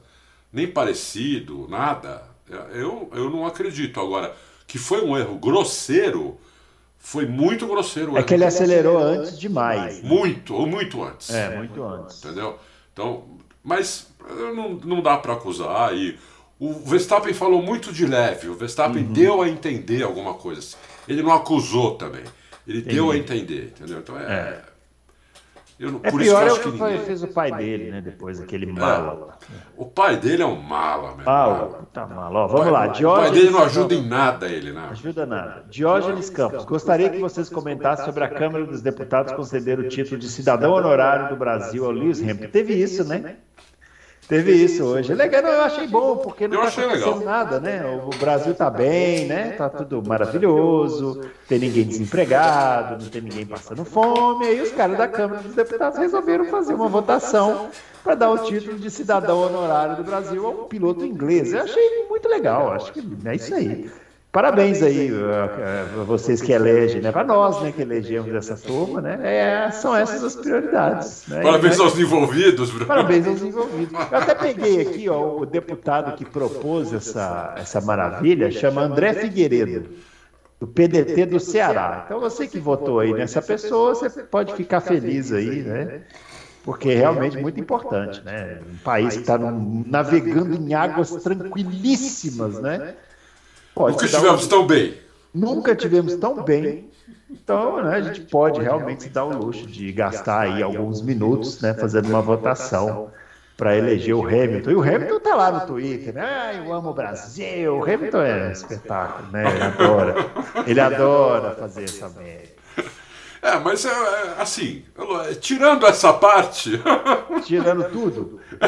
[0.54, 2.29] nem parecido, nada.
[2.74, 4.00] Eu, eu não acredito.
[4.00, 4.36] Agora,
[4.68, 6.38] que foi um erro grosseiro,
[6.98, 8.18] foi muito grosseiro.
[8.18, 10.02] É que ele acelerou antes demais.
[10.02, 10.10] Né?
[10.10, 11.30] Muito, ou muito antes.
[11.30, 12.24] É, muito antes.
[12.24, 12.60] Entendeu?
[12.94, 13.24] Então,
[13.64, 14.08] mas
[14.56, 15.96] não, não dá para acusar.
[15.96, 16.18] E
[16.60, 18.50] o Verstappen falou muito de leve.
[18.50, 19.14] O Verstappen uhum.
[19.14, 20.76] deu a entender alguma coisa.
[21.08, 22.24] Ele não acusou também.
[22.68, 22.96] Ele Entendi.
[22.96, 24.00] deu a entender, entendeu?
[24.00, 24.62] Então é.
[25.80, 25.86] É.
[25.86, 28.02] Eu, é por pior isso que é o que, que fez o pai dele, né?
[28.02, 29.38] Depois aquele mala.
[29.42, 31.26] É, o pai dele é um mala, meu.
[31.26, 32.40] Mala, tá mala.
[32.40, 32.88] Ó, vamos pai, lá.
[32.88, 34.88] Diógenes o pai dele não ajuda em nada ele, né?
[34.92, 35.66] Ajuda nada.
[35.70, 40.28] Diógenes Campos, gostaria que vocês comentassem sobre a Câmara dos Deputados conceder o título de
[40.28, 42.50] cidadão honorário do Brasil ao Lewis Hamilton.
[42.52, 43.38] Teve isso, né?
[44.30, 45.12] Teve isso hoje.
[45.16, 47.26] Legal, eu achei bom, porque não está acontecendo legal.
[47.26, 47.84] nada, né?
[48.06, 49.54] O Brasil está bem, né?
[49.54, 54.46] Tá tudo maravilhoso, tem ninguém desempregado, não tem ninguém passando fome.
[54.46, 57.72] Aí os caras da Câmara dos Deputados resolveram fazer uma votação
[58.04, 61.52] para dar o título de cidadão honorário do Brasil a um piloto inglês.
[61.52, 63.90] Eu achei muito legal, acho que é isso aí.
[64.32, 67.12] Parabéns aí a, vocês que elegem, né?
[67.12, 69.20] Para nós, né, que elegemos essa turma, né?
[69.24, 71.26] É, são essas as prioridades.
[71.28, 71.42] Né?
[71.42, 72.86] Parabéns aos envolvidos, Bruno.
[72.86, 73.92] Parabéns aos envolvidos.
[73.92, 79.90] Eu até peguei aqui, ó, o deputado que propôs essa, essa maravilha, chama André Figueiredo,
[80.60, 82.04] do PDT do Ceará.
[82.06, 86.02] Então você que votou aí nessa pessoa, você pode ficar feliz aí, né?
[86.64, 88.60] Porque é realmente muito importante, né?
[88.74, 92.94] Um país que está navegando em águas tranquilíssimas, né?
[93.80, 94.50] Pode Nunca estivemos um...
[94.50, 94.94] tão bem.
[95.34, 96.90] Nunca tivemos tão bem.
[97.32, 101.62] Então, né, a gente pode realmente se dar o luxo de gastar aí alguns minutos,
[101.62, 103.10] né, fazendo uma votação
[103.56, 104.72] para eleger o Hamilton.
[104.72, 106.24] E o Hamilton tá lá no Twitter, né?
[106.26, 107.78] Ah, eu amo o Brasil.
[107.78, 109.46] O Hamilton é um espetáculo, né?
[109.50, 110.16] Ele adora.
[110.68, 112.50] Ele adora fazer essa merda.
[113.42, 114.84] É, mas é, é assim,
[115.40, 116.72] tirando essa parte.
[117.46, 118.42] Tirando tudo.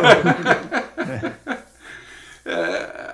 [2.46, 3.11] é,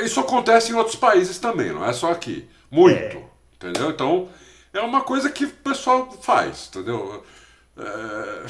[0.00, 2.48] isso acontece em outros países também, não é só aqui.
[2.70, 3.16] Muito.
[3.16, 3.22] É.
[3.56, 3.90] Entendeu?
[3.90, 4.28] Então,
[4.72, 7.22] é uma coisa que o pessoal faz, entendeu?
[7.76, 8.46] É...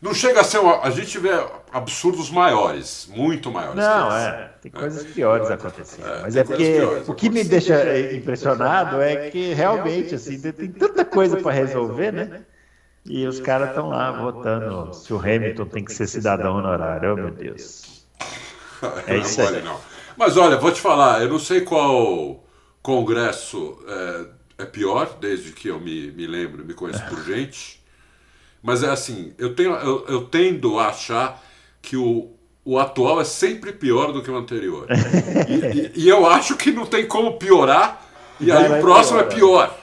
[0.00, 0.58] Não chega a ser.
[0.58, 0.80] Uma...
[0.80, 1.30] A gente vê
[1.72, 3.76] absurdos maiores, muito maiores.
[3.76, 4.50] Não, é.
[4.62, 6.06] Tem coisas piores acontecendo.
[6.06, 11.04] É, mas é porque o que me deixa impressionado é que realmente, assim, tem tanta
[11.04, 12.42] coisa para resolver, né?
[13.04, 17.12] E os caras estão lá votando se o Hamilton tem que ser cidadão honorário.
[17.12, 18.06] Oh, meu Deus.
[19.06, 19.62] É isso aí.
[19.62, 19.80] Não.
[20.20, 22.44] Mas olha, vou te falar, eu não sei qual
[22.82, 27.82] congresso é, é pior, desde que eu me, me lembro, me conheço por gente.
[28.62, 31.42] Mas é assim, eu, tenho, eu, eu tendo a achar
[31.80, 34.86] que o, o atual é sempre pior do que o anterior.
[35.48, 38.06] e, e, e, eu acho que não tem como piorar,
[38.38, 39.74] e aí o próximo é pior.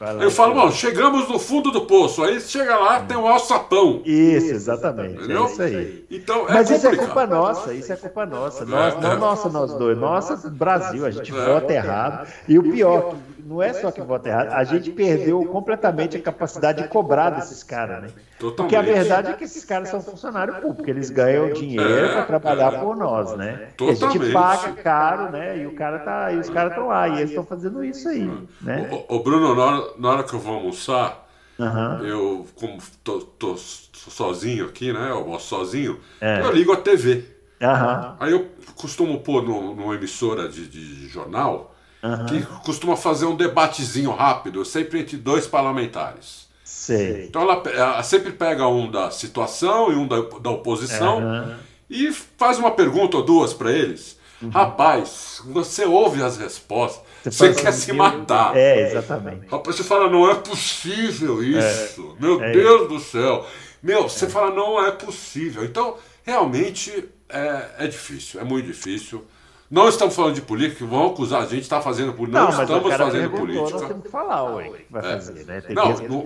[0.00, 3.06] Lá, eu falo, bom, chegamos no fundo do poço, aí chega lá, hum.
[3.06, 4.00] tem um alçapão.
[4.04, 5.14] Isso, exatamente.
[5.14, 5.44] É Entendeu?
[5.44, 6.06] É isso aí.
[6.08, 6.76] Então, é Mas complicado.
[6.76, 8.64] isso é culpa nossa, isso é culpa nossa.
[8.64, 9.16] Nós, é, não é.
[9.16, 9.98] nossa, nós dois.
[9.98, 12.28] Nossa, Brasil, a gente vota errado.
[12.46, 16.82] E o pior, não é só que vota errado, a gente perdeu completamente a capacidade
[16.82, 18.08] de cobrar desses caras, né?
[18.38, 18.56] Totalmente.
[18.56, 22.22] Porque a verdade é que esses caras são funcionários públicos, eles ganham dinheiro é, para
[22.24, 23.70] trabalhar é, por nós, né?
[23.76, 24.04] Totalmente.
[24.04, 25.58] a gente paga caro, né?
[25.58, 28.30] E o cara tá, e os caras estão lá, e eles estão fazendo isso aí,
[28.60, 28.88] né?
[29.08, 31.26] O, o Bruno, na hora, na hora, que eu vou almoçar,
[31.58, 32.06] Uhum.
[32.06, 35.10] Eu, como tô, tô, sozinho aqui, né?
[35.10, 36.40] Eu almoço sozinho, é.
[36.40, 37.24] eu ligo a TV.
[37.60, 38.14] Uhum.
[38.20, 42.26] Aí eu costumo pôr no, numa emissora de, de jornal uhum.
[42.26, 46.47] que costuma fazer um debatezinho rápido, sempre entre dois parlamentares.
[46.88, 47.26] Sei.
[47.28, 51.54] Então ela, ela, sempre pega um da situação e um da, da oposição uhum.
[51.90, 54.18] e faz uma pergunta ou duas para eles.
[54.40, 54.48] Uhum.
[54.48, 58.56] Rapaz, você ouve as respostas, você, você quer se matar.
[58.56, 59.48] É, exatamente.
[59.48, 62.16] Rapaz, você fala, não é possível isso.
[62.18, 62.22] É.
[62.22, 62.52] Meu é.
[62.52, 63.44] Deus do céu.
[63.82, 64.28] Meu, você é.
[64.30, 65.64] fala, não é possível.
[65.64, 69.22] Então, realmente é, é difícil, é muito difícil.
[69.70, 72.40] Não estamos falando de política, vão acusar a gente está fazendo política.
[72.40, 73.70] Não, não estamos fazendo política.
[73.70, 75.14] Nós temos que falar, ué, vai é.
[75.14, 75.60] fazer, né?
[75.60, 76.24] Tem não, que não,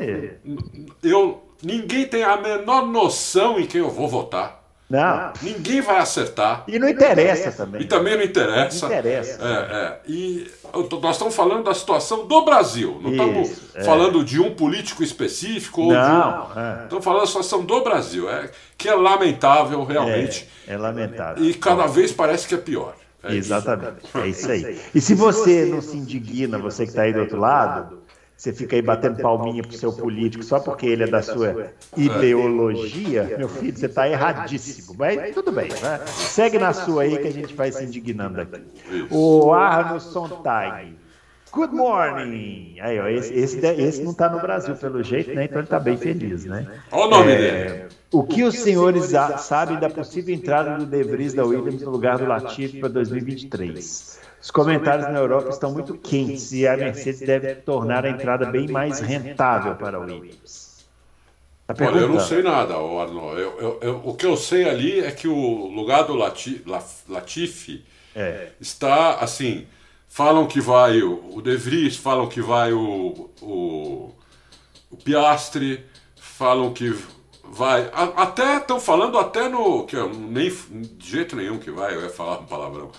[1.03, 4.63] eu, ninguém tem a menor noção em quem eu vou votar.
[4.93, 5.33] Não.
[5.41, 6.65] Ninguém vai acertar.
[6.69, 7.81] E não interessa também.
[7.81, 8.87] E também não interessa.
[8.87, 9.43] Não interessa.
[9.43, 10.01] É, é.
[10.07, 10.51] E
[11.01, 13.01] nós estamos falando da situação do Brasil.
[13.01, 13.85] Não Isso, estamos é.
[13.85, 15.81] falando de um político específico.
[15.81, 16.47] Ou não.
[16.47, 16.61] De um...
[16.61, 16.83] é.
[16.83, 18.29] Estamos falando da situação do Brasil.
[18.29, 20.47] É, que é lamentável, realmente.
[20.69, 21.43] É, é lamentável.
[21.43, 22.95] E cada vez parece que é pior.
[23.25, 24.05] É Exatamente.
[24.05, 24.19] Isso.
[24.19, 24.81] É isso aí.
[24.95, 28.03] E se você não se indigna, você que está aí do outro lado,
[28.37, 33.37] você fica aí batendo palminha pro seu político só porque ele é da sua ideologia,
[33.39, 34.97] meu filho, você está erradíssimo.
[34.99, 36.01] Mas tudo bem, né?
[36.07, 38.61] segue na sua aí que a gente vai se indignando aqui.
[39.11, 40.97] O Arno Sontag.
[41.53, 42.77] Good morning!
[42.81, 45.45] Aí, ó, esse, esse, esse não está no Brasil, pelo jeito, né?
[45.45, 46.67] Então ele está bem feliz, né?
[46.91, 47.89] Olha o nome é, dele.
[48.11, 52.17] O que os senhores sabem da possível entrada do De Vries da Williams no lugar
[52.17, 54.19] do Latifi para 2023?
[54.41, 58.69] Os comentários na Europa estão muito quentes e a Mercedes deve tornar a entrada bem
[58.69, 60.87] mais rentável para a Williams.
[61.67, 63.39] Tá Olha, eu não sei nada, Arno.
[63.39, 66.65] Eu, eu, eu, o que eu sei ali é que o lugar do Latifi,
[67.09, 67.85] Latifi
[68.17, 68.49] é.
[68.59, 69.67] está assim
[70.13, 74.15] Falam que vai o, o De Vries, falam que vai o, o,
[74.91, 75.87] o Piastre,
[76.17, 76.95] falam que
[77.43, 77.89] vai.
[77.95, 79.87] A, até estão falando até no.
[79.87, 80.51] Que nem,
[80.99, 82.93] de jeito nenhum que vai, eu ia falar um palavrão.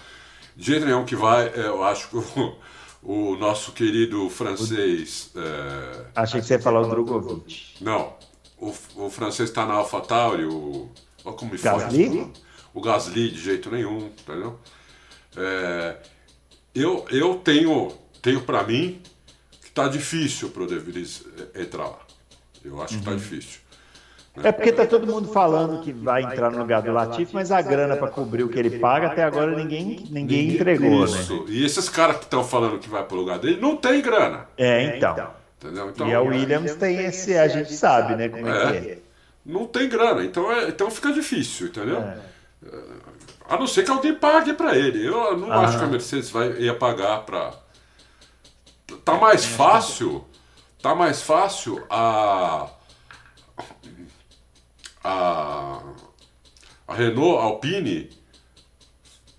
[0.56, 2.56] De jeito nenhum que vai, é, eu acho que o,
[3.04, 5.30] o nosso querido francês.
[5.36, 7.76] É, Achei que você ia falar o Drogovic.
[7.80, 8.16] Não.
[8.58, 10.90] O, o francês está na AlphaTauri, o.
[11.24, 12.34] Olha como me Gasly?
[12.74, 14.58] O Gasly, de jeito nenhum, entendeu?
[15.38, 15.98] É,
[16.74, 19.02] eu, eu tenho, tenho para mim
[19.62, 21.24] que tá difícil pro De Vries
[21.56, 22.00] entrar lá.
[22.64, 23.18] Eu acho que tá uhum.
[23.18, 23.60] difícil.
[24.36, 24.50] Né?
[24.50, 27.62] É porque tá todo mundo falando que vai entrar no lugar do Latif, mas a
[27.62, 31.44] grana para cobrir o que ele paga até agora ninguém, ninguém entregou, Isso.
[31.44, 31.46] né?
[31.50, 34.48] E esses caras que estão falando que vai pro lugar dele não tem grana.
[34.58, 35.34] É, então.
[35.62, 35.90] Entendeu?
[35.90, 38.98] Então, e a Williams tem esse, a gente sabe, né, como é, é que é.
[39.46, 42.00] Não tem grana, então, é, então fica difícil, entendeu?
[42.00, 42.18] É.
[43.50, 45.06] A não ser que alguém pague para ele.
[45.06, 45.62] Eu não ah.
[45.62, 47.54] acho que a Mercedes vai, ia pagar para.
[49.04, 50.26] Tá mais fácil.
[50.82, 52.70] Tá mais fácil a.
[55.04, 55.80] A.
[56.86, 58.10] A Renault Alpine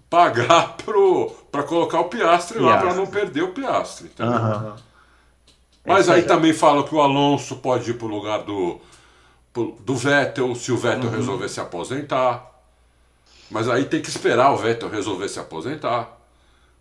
[0.08, 0.76] pagar
[1.50, 4.10] para colocar o Piastre, lá para não perder o Piastre.
[4.18, 4.74] Uhum.
[5.84, 8.80] Mas aí também falam que o Alonso pode ir para o lugar do,
[9.80, 11.16] do Vettel se o Vettel uhum.
[11.16, 12.53] resolver se aposentar.
[13.50, 16.18] Mas aí tem que esperar o Vettel resolver se aposentar,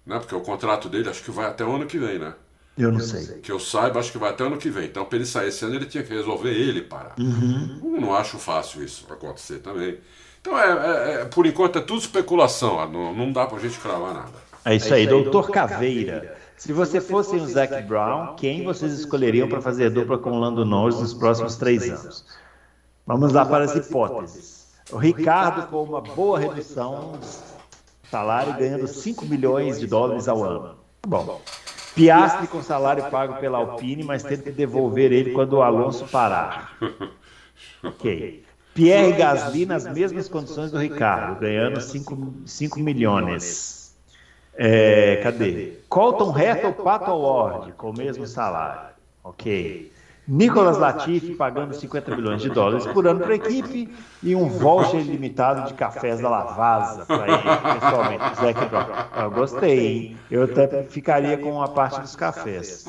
[0.05, 0.19] né?
[0.19, 2.33] Porque o contrato dele acho que vai até o ano que vem, né?
[2.77, 3.39] Eu não sei.
[3.39, 4.85] Que eu saiba, acho que vai até o ano que vem.
[4.85, 7.13] Então, para ele sair esse ano, ele tinha que resolver ele parar.
[7.19, 7.99] Uhum.
[7.99, 9.99] não acho fácil isso acontecer também.
[10.41, 12.89] Então, é, é, é, por enquanto, é tudo especulação.
[12.91, 14.43] Não, não dá para a gente cravar nada.
[14.65, 16.37] É isso aí, doutor Caveira.
[16.57, 20.65] Se você fosse o Zac Brown, quem vocês escolheriam para fazer dupla com o Lando
[20.65, 22.25] Norris nos próximos três anos?
[23.05, 24.52] Vamos lá para as hipóteses.
[24.91, 27.13] O Ricardo, com uma boa redução
[28.09, 30.75] salário, ganhando 5 milhões de dólares ao ano.
[31.07, 31.41] Bom.
[31.95, 36.77] Piastri com salário pago pela Alpine, mas tendo que devolver ele quando o Alonso parar.
[37.83, 38.43] Ok.
[38.73, 43.95] Pierre Gasly nas mesmas condições do Ricardo, ganhando 5 milhões.
[44.55, 45.77] É, cadê?
[45.87, 48.95] Colton Herta ou Pato Award, com o mesmo salário.
[49.23, 49.91] Ok.
[50.25, 55.01] Nicolas Latifi pagando 50 milhões de dólares por ano para a equipe e um voucher
[55.01, 58.23] ilimitado de cafés da Lavasa para ele, pessoalmente.
[58.69, 59.23] Brown.
[59.23, 60.17] Eu gostei, hein?
[60.31, 62.85] Eu até ficaria com uma parte dos cafés.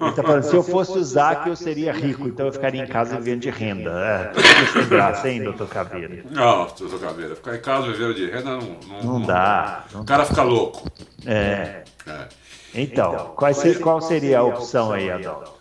[0.00, 2.86] Ele tá falando, se eu fosse o Zac, eu seria rico, então eu ficaria em
[2.86, 3.90] casa vivendo de renda.
[3.90, 4.32] É,
[4.72, 6.22] sem graça, hein, doutor Caveira?
[6.30, 9.84] Não, doutor Caveira, ficar em casa vivendo de renda não, não, não dá.
[9.92, 10.86] Não o cara fica louco.
[11.24, 11.82] É.
[12.06, 12.28] é.
[12.74, 15.53] Então, qual, qual seria a opção aí, Adão?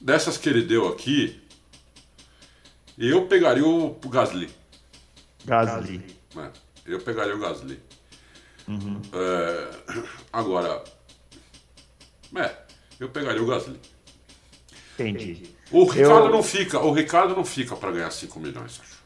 [0.00, 1.42] Dessas que ele deu aqui,
[2.96, 4.50] eu pegaria o, Gasly.
[5.44, 6.04] Gasly.
[6.36, 6.50] É,
[6.86, 7.80] eu pegaria o Gasly.
[8.66, 9.00] Uhum.
[9.12, 9.70] É,
[10.32, 10.82] agora,
[12.36, 12.56] é,
[13.00, 13.80] eu pegaria o Gasly.
[14.94, 15.54] Entendi.
[15.70, 16.32] O Ricardo eu...
[16.32, 18.98] não fica, o Ricardo não fica para ganhar 5 milhões, acho.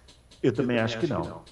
[0.43, 1.43] Eu também acho que não.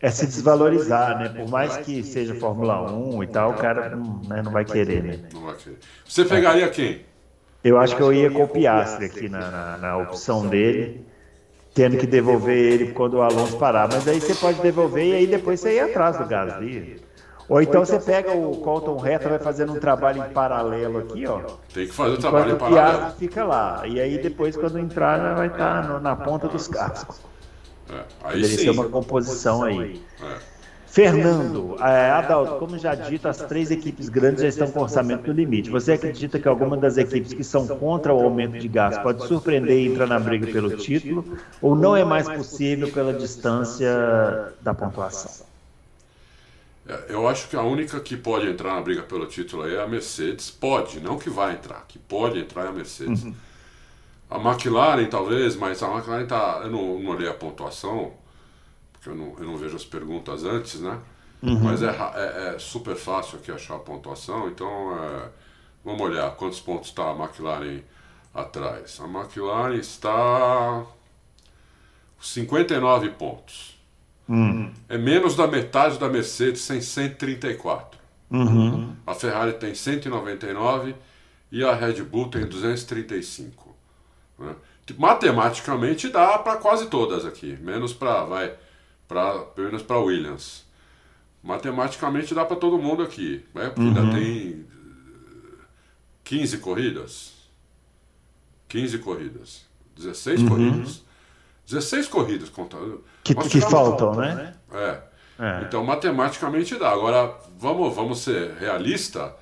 [0.00, 1.28] É se desvalorizar, né?
[1.28, 5.02] Por mais que seja Fórmula 1 e tal, o cara não, né, não vai querer,
[5.02, 5.28] né?
[5.32, 5.78] Não vai querer.
[6.04, 7.04] Você pegaria quem?
[7.62, 11.06] Eu acho que eu ia com o Piastri aqui na, na, na opção dele,
[11.74, 13.88] tendo que devolver ele quando o Alonso parar.
[13.92, 17.00] Mas aí você pode devolver e aí depois você ir atrás do Gasly.
[17.50, 21.40] Ou então você pega o Colton Reta, vai fazendo um trabalho em paralelo aqui, ó.
[21.74, 23.08] Tem que fazer o trabalho em paralelo.
[23.08, 23.82] O fica lá.
[23.86, 27.20] E aí depois, quando entrar, vai estar na ponta dos cascos.
[27.90, 28.56] É, aí Poderia sim.
[28.58, 30.00] ser uma composição aí.
[30.22, 30.59] É.
[30.90, 35.32] Fernando, é, Adalto, como já dito, as três equipes grandes já estão com orçamento no
[35.32, 35.70] limite.
[35.70, 39.78] Você acredita que alguma das equipes que são contra o aumento de gás pode surpreender
[39.78, 41.38] e entrar na briga pelo título?
[41.62, 43.88] Ou não é mais possível pela distância
[44.60, 45.46] da pontuação?
[46.88, 49.86] É, eu acho que a única que pode entrar na briga pelo título é a
[49.86, 50.50] Mercedes.
[50.50, 53.22] Pode, não que vai entrar, que pode entrar é a Mercedes.
[53.22, 53.34] Uhum.
[54.28, 56.62] A McLaren, talvez, mas a McLaren tá.
[56.64, 58.12] Eu não, não olhei a pontuação,
[59.00, 60.98] porque eu não, eu não vejo as perguntas antes, né?
[61.42, 61.58] Uhum.
[61.60, 64.68] Mas é, é, é, super fácil aqui achar a pontuação, então
[65.02, 65.28] é,
[65.82, 67.80] vamos olhar quantos pontos está a McLaren
[68.34, 69.00] atrás.
[69.00, 70.84] A McLaren está
[72.20, 73.80] 59 pontos.
[74.28, 74.70] Uhum.
[74.86, 77.98] É menos da metade da Mercedes, tem 134.
[78.30, 78.94] Uhum.
[79.06, 80.94] A Ferrari tem 199
[81.50, 83.74] e a Red Bull tem 235.
[84.38, 84.54] Né?
[84.98, 88.52] Matematicamente dá para quase todas aqui, menos para vai
[89.10, 90.64] para menos para Williams.
[91.42, 93.66] Matematicamente dá para todo mundo aqui, né?
[93.70, 93.96] Porque uhum.
[93.96, 94.66] ainda tem
[96.22, 97.32] 15 corridas.
[98.68, 99.66] 15 corridas.
[99.96, 100.48] 16 uhum.
[100.48, 101.02] corridas.
[101.66, 103.04] 16 corridas contando.
[103.24, 104.54] Que, que faltam, né?
[104.72, 105.02] É.
[105.38, 105.62] é.
[105.66, 106.90] Então, matematicamente dá.
[106.90, 109.34] Agora, vamos, vamos ser realista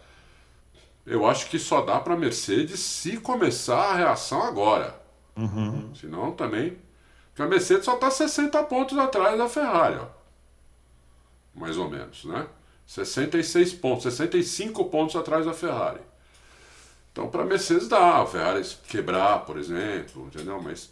[1.09, 4.95] eu acho que só dá para Mercedes se começar a reação agora.
[5.35, 5.95] Uhum.
[5.95, 6.77] Senão também.
[7.39, 10.07] Porque a Mercedes só está 60 pontos atrás da Ferrari, ó.
[11.55, 12.49] mais ou menos, né?
[12.85, 16.01] 66 pontos, 65 pontos atrás da Ferrari.
[17.13, 20.61] Então, para a Mercedes dá, a Ferrari quebrar, por exemplo, entendeu?
[20.61, 20.91] Mas,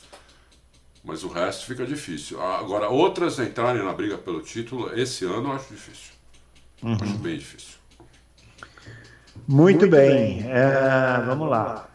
[1.03, 2.40] mas o resto fica difícil.
[2.40, 6.12] Agora, outras entrarem na briga pelo título, esse ano eu acho difícil.
[6.80, 6.97] Uhum.
[7.01, 7.74] Acho bem difícil.
[9.49, 10.42] Muito, Muito bem.
[10.42, 10.49] bem.
[10.49, 11.88] É, vamos lá.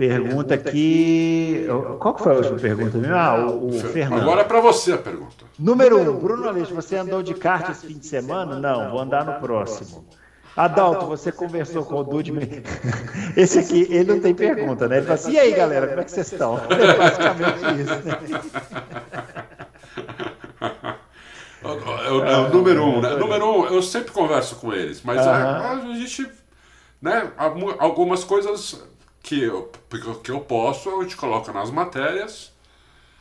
[0.00, 1.66] Pergunta aqui.
[1.98, 2.98] Qual que foi a última pergunta?
[3.14, 4.22] Ah, o, o Fernando.
[4.22, 5.44] Agora é para você a pergunta.
[5.58, 6.10] Número 1.
[6.10, 8.58] Um, Bruno Aleixo, você andou de kart esse fim de semana?
[8.58, 10.06] Não, vou andar no próximo.
[10.56, 12.32] Adalto, você conversou com o Dude.
[13.36, 14.96] Esse aqui, ele não tem pergunta, né?
[14.96, 16.58] Ele fala assim: e aí, galera, como é que vocês estão?
[16.70, 17.94] É basicamente isso.
[18.04, 18.40] Né?
[21.62, 23.10] É o, é o número um, né?
[23.16, 26.26] Número um, eu sempre converso com eles, mas a, a gente
[27.00, 27.32] né?
[27.78, 28.82] Algumas coisas
[29.22, 29.70] que eu,
[30.22, 32.52] que eu posso, a gente coloca nas matérias.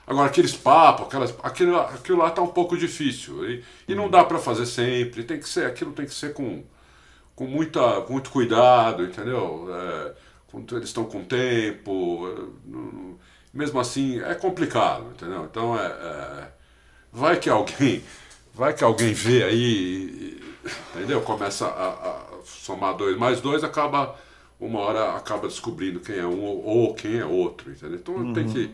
[0.08, 3.48] Agora, aqueles papos, aquelas, aquilo, aquilo lá tá um pouco difícil.
[3.50, 5.24] E, e não dá para fazer sempre.
[5.24, 6.64] Tem que ser, aquilo tem que ser com,
[7.36, 9.68] com, muita, com muito cuidado, entendeu?
[9.72, 10.14] É,
[10.72, 12.28] eles estão com tempo.
[12.28, 15.46] É, mesmo assim, é complicado, entendeu?
[15.46, 16.48] Então, é, é,
[17.12, 18.04] vai que alguém
[18.54, 20.42] vai que alguém vê aí,
[20.96, 21.22] entendeu?
[21.22, 24.16] Começa a, a somar dois mais dois, acaba
[24.60, 27.98] uma hora acaba descobrindo quem é um ou quem é outro, entendeu?
[27.98, 28.34] Então uhum.
[28.34, 28.72] tem que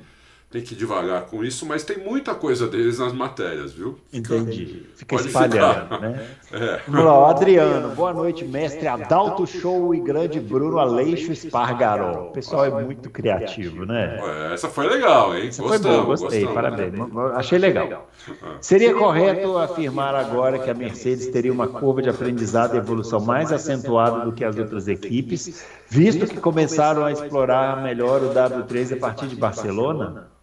[0.55, 3.99] tem que ir devagar com isso, mas tem muita coisa deles nas matérias, viu?
[4.09, 4.85] Fica, Entendi.
[4.95, 5.99] Fica espalhando, ficar.
[5.99, 6.25] né?
[6.55, 6.79] É.
[6.87, 7.89] Vamos lá, Adriano.
[7.95, 12.27] Boa noite, mestre Adalto Show e grande Bruno Aleixo Espargaró.
[12.27, 14.17] O pessoal é muito criativo, né?
[14.53, 15.49] Essa foi legal, hein?
[15.49, 16.93] Essa gostamos, foi boa, gostei, gostamos, parabéns.
[17.35, 18.09] Achei legal.
[18.61, 23.51] Seria correto afirmar agora que a Mercedes teria uma curva de aprendizado e evolução mais
[23.51, 28.97] acentuada do que as outras equipes, visto que começaram a explorar melhor o W3 a
[28.97, 30.35] partir de Barcelona?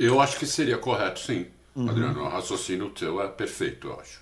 [0.00, 1.46] Eu acho que seria correto, sim.
[1.76, 1.90] Uhum.
[1.90, 4.18] Adriano, o raciocínio teu é perfeito, eu acho.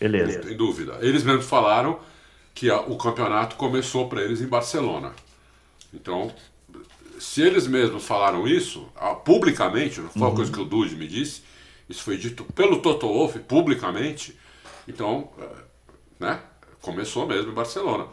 [0.00, 0.38] Beleza.
[0.38, 0.98] Não tem dúvida.
[1.00, 2.00] Eles mesmos falaram
[2.52, 5.12] que a, o campeonato começou para eles em Barcelona.
[5.92, 6.34] Então,
[7.20, 10.34] se eles mesmos falaram isso, a, publicamente, não foi uma uhum.
[10.34, 11.42] coisa que o Dude me disse,
[11.88, 14.36] isso foi dito pelo Toto Wolff publicamente,
[14.88, 15.48] então, é,
[16.18, 16.40] né,
[16.80, 18.08] começou mesmo em Barcelona.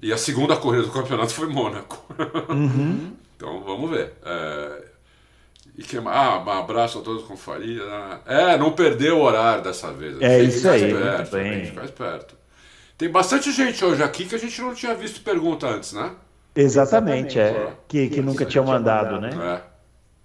[0.00, 2.02] E a segunda corrida do campeonato foi Mônaco.
[2.48, 3.12] Uhum.
[3.36, 4.14] então, vamos ver.
[4.24, 4.89] É,
[5.76, 7.84] e que, ah, um abraço a todos com faria.
[7.84, 8.18] Né?
[8.26, 10.20] É, não perdeu o horário dessa vez.
[10.20, 11.66] É isso aí, esperto, bem.
[11.66, 12.34] Ficar esperto.
[12.98, 16.12] Tem bastante gente hoje aqui que a gente não tinha visto pergunta antes, né?
[16.54, 17.72] Exatamente, é.
[17.88, 19.30] Que, que nunca tinha mandado, né?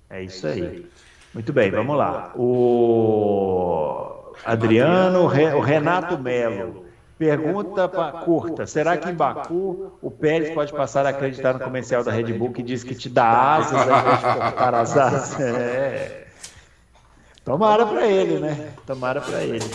[0.09, 0.17] É.
[0.17, 0.85] É isso aí.
[1.33, 2.31] Muito bem, vamos lá.
[2.35, 6.84] O Adriano, o Renato Melo.
[7.17, 7.87] Pergunta
[8.25, 12.33] curta: será que em Baku o Pérez pode passar a acreditar no comercial da Red
[12.33, 15.39] Bull que diz que te dá asas de cortar as asas?
[15.39, 16.27] É.
[17.45, 18.73] Tomara para ele, né?
[18.85, 19.65] Tomara para ele.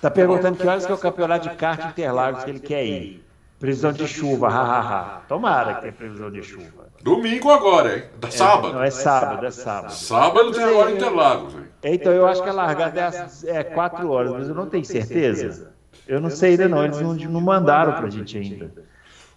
[0.00, 3.24] Tá perguntando que horas que é o campeonato de kart Interlagos que ele quer ir.
[3.58, 5.22] Previsão de chuva, hahaha.
[5.26, 6.84] Tomara que tenha previsão de chuva.
[7.02, 8.04] Domingo agora, hein?
[8.20, 8.74] Da sábado.
[8.74, 9.92] Não, é sábado, é sábado.
[9.92, 11.64] Sábado tem agora Interlagos, hein?
[11.82, 14.84] Então eu acho que a largada é, às, é 4 horas, mas eu não tenho
[14.84, 15.73] certeza.
[16.06, 18.72] Eu não sei ainda não, eles não, não mandaram pra gente ainda.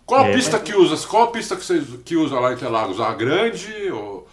[0.05, 1.07] Qual a pista que usa?
[1.07, 2.99] Qual a pista que vocês que usa lá em Interlagos?
[2.99, 4.27] A grande ou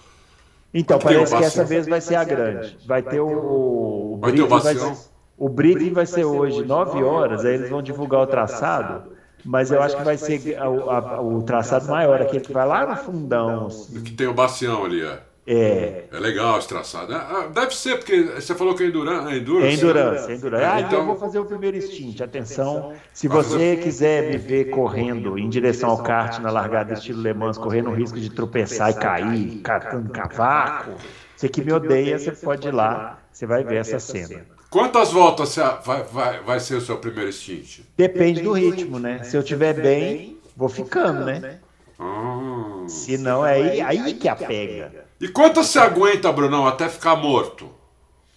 [0.74, 2.76] então, parece que essa vez vai ser a grande.
[2.84, 4.92] Vai ter o, vai ter o vai ser,
[5.38, 9.12] o briefing vai ser hoje, 9 horas, aí eles vão divulgar o traçado,
[9.44, 12.86] mas eu acho que vai ser o, a, o traçado maior, aquele que vai lá
[12.86, 13.68] no fundão.
[13.68, 14.02] Assim.
[14.02, 15.20] Que tem o bacião ali, é.
[15.46, 16.04] É.
[16.10, 17.12] É legal esse traçado.
[17.12, 19.32] É, ah, deve ser, porque você falou que é Endurance.
[19.32, 20.64] É Endurance, é endurance, é endurance.
[20.64, 22.20] Ah, então eu vou fazer o primeiro stint.
[22.20, 27.34] Atenção, se você quiser me ver correndo em direção ao kart na largada estilo Le
[27.34, 30.92] Mans, correndo o risco de tropeçar e cair, catando cavaco,
[31.36, 34.46] você que me odeia, você pode ir lá, você vai ver essa cena.
[34.70, 37.80] Quantas voltas vai, vai, vai ser o seu primeiro stint?
[37.96, 39.22] Depende do ritmo, né?
[39.22, 41.58] Se eu estiver bem, vou ficando, né?
[41.98, 45.03] Ah, Se não, é aí, aí que a pega.
[45.24, 47.70] E quanto você aguenta, Brunão, até ficar morto?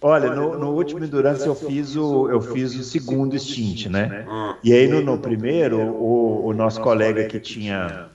[0.00, 4.26] Olha, no, no último Endurance eu fiz o, eu fiz o segundo stint, né?
[4.64, 8.06] E aí no, no primeiro, o, o nosso colega que tinha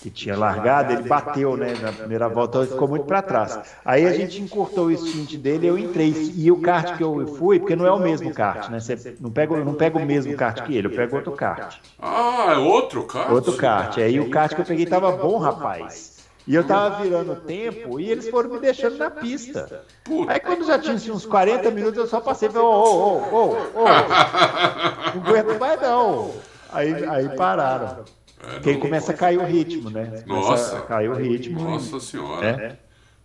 [0.00, 3.58] que tinha largado, ele bateu, né, na primeira volta, ele ficou muito para trás.
[3.84, 7.58] Aí a gente encurtou o stint dele, eu entrei e o kart que eu fui,
[7.58, 8.78] porque não é o mesmo kart, né?
[8.78, 11.78] Você não pega, não pega o mesmo kart que ele, eu pego outro kart.
[12.00, 13.32] Ah, é outro kart?
[13.32, 13.98] Outro kart.
[13.98, 16.15] Aí o kart que eu peguei tava bom, rapaz.
[16.46, 19.82] E eu tava virando o tempo e eles foram me deixando na pista.
[20.28, 23.16] Aí quando já tinha assim, uns 40 minutos, eu só passei e falei, ô, ô,
[23.16, 23.84] ô, ô,
[25.14, 26.34] não aguento mais não.
[26.72, 28.04] Aí, aí pararam.
[28.42, 30.22] É, Porque aí começa a cair o ritmo, né?
[30.26, 30.80] Nossa.
[30.82, 31.60] Caiu o ritmo.
[31.60, 32.78] Nossa senhora.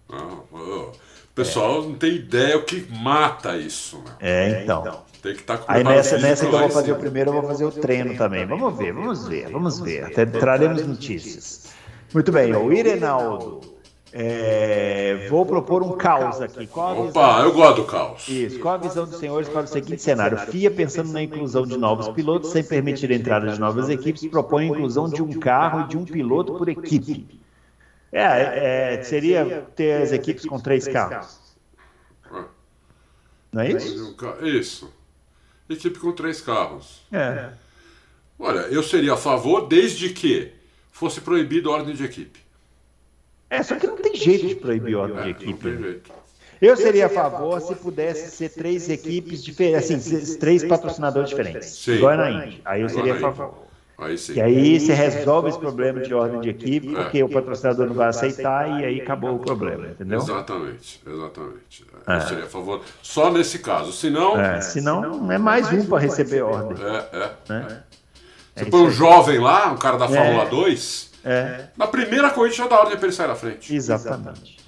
[0.09, 0.15] É.
[0.15, 0.91] o
[1.36, 3.97] pessoal não tem ideia o que mata isso.
[3.97, 4.11] Né?
[4.19, 5.03] É, então.
[5.22, 7.34] Tem que estar tá com Aí nessa, nessa que eu vou fazer o primeiro, eu
[7.34, 8.45] vou fazer o treino também.
[8.47, 10.05] Vamos ver, vamos ver, vamos ver.
[10.05, 11.72] Até traremos notícias.
[12.14, 13.62] Muito bem, o Irenaldo.
[14.14, 16.68] É, vou propor um caos aqui.
[16.68, 18.28] Qual Opa, eu gosto do caos.
[18.28, 18.59] Isso.
[18.59, 20.38] Qual a visão dos senhores para o seguinte cenário?
[20.38, 24.66] FIA, pensando na inclusão de novos pilotos, sem permitir a entrada de novas equipes, propõe
[24.66, 27.39] a inclusão de um carro e de um piloto por equipe.
[28.12, 31.39] É, é seria ter as equipes com três carros.
[33.51, 34.16] Não é isso?
[34.41, 34.93] Isso.
[35.70, 37.01] Equipe com três carros.
[37.12, 37.51] É.
[38.38, 40.51] Olha, eu seria a favor desde que
[40.92, 42.39] fosse proibido ordem de equipe.
[43.50, 45.68] É, só que não tem jeito de proibir ordem é, de equipe.
[45.68, 46.12] Não tem jeito.
[46.62, 51.70] Eu seria a favor se pudesse ser três equipes diferentes, assim, três patrocinadores diferentes.
[51.70, 51.94] Sim.
[51.94, 52.62] Igual na Indy.
[52.64, 53.72] Aí eu seria a favor.
[53.98, 54.34] Aí sim.
[54.34, 57.24] E aí você resolve esse problema de ordem de equipe, porque é.
[57.24, 60.20] o patrocinador não vai aceitar e aí acabou o problema, entendeu?
[60.20, 61.86] Exatamente, exatamente.
[62.08, 62.16] É.
[62.16, 63.92] Eu seria a favor só nesse caso.
[63.92, 64.39] Senão.
[64.39, 66.78] É, senão não é mais um para receber ordem.
[66.84, 67.32] É, é.
[67.50, 67.84] Né?
[68.64, 71.66] Você põe um jovem lá, um cara da Fórmula 2, é.
[71.78, 73.76] na primeira corrida já dá ordem para ele sair da frente.
[73.76, 74.62] Exatamente.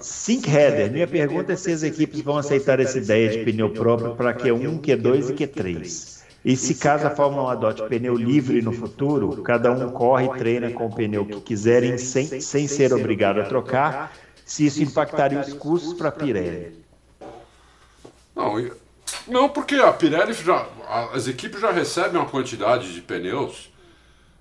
[0.00, 4.14] Sink Header, minha pergunta é se as equipes vão aceitar essa ideia de pneu próprio
[4.14, 6.16] para Q1, Q2 e Q3.
[6.44, 10.38] E se caso a Fórmula 1 adote pneu livre no futuro, cada um corre e
[10.38, 14.12] treina com o pneu que quiserem sem, sem ser obrigado a trocar,
[14.44, 16.84] se isso impactaria os custos para a Pirelli.
[18.34, 18.60] Não,
[19.28, 20.66] não, porque a Pirelli já.
[21.12, 23.72] As equipes já recebem uma quantidade de pneus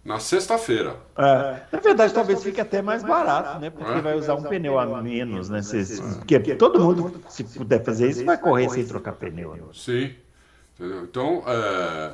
[0.03, 0.95] na sexta-feira.
[1.17, 3.71] É, na verdade, talvez fique até mais barato, né?
[3.71, 4.01] Porque é.
[4.01, 5.63] vai usar um pneu a menos, né?
[5.63, 9.55] Se, porque todo mundo, se puder fazer isso, vai correr sem trocar pneu.
[9.55, 9.63] Né?
[9.73, 10.13] Sim.
[10.75, 11.03] Entendeu?
[11.03, 12.13] Então, é,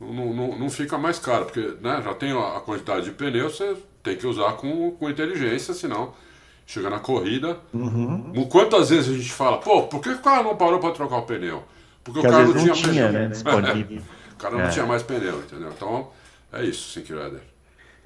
[0.00, 3.76] não, não, não, fica mais caro, porque né, já tem a quantidade de pneus, você
[4.02, 6.12] tem que usar com, com inteligência, senão
[6.66, 7.58] chega na corrida.
[7.72, 8.32] Uhum.
[8.50, 11.22] Quantas vezes a gente fala, pô, por que o cara não parou para trocar o
[11.22, 11.62] pneu?
[12.12, 13.12] Porque, o cara não tinha, tinha pneu.
[13.12, 14.02] Né, disponível.
[14.32, 14.68] o cara não é.
[14.68, 15.70] tinha mais pneu, entendeu?
[15.76, 16.08] Então,
[16.52, 17.40] é isso, Sink Rider.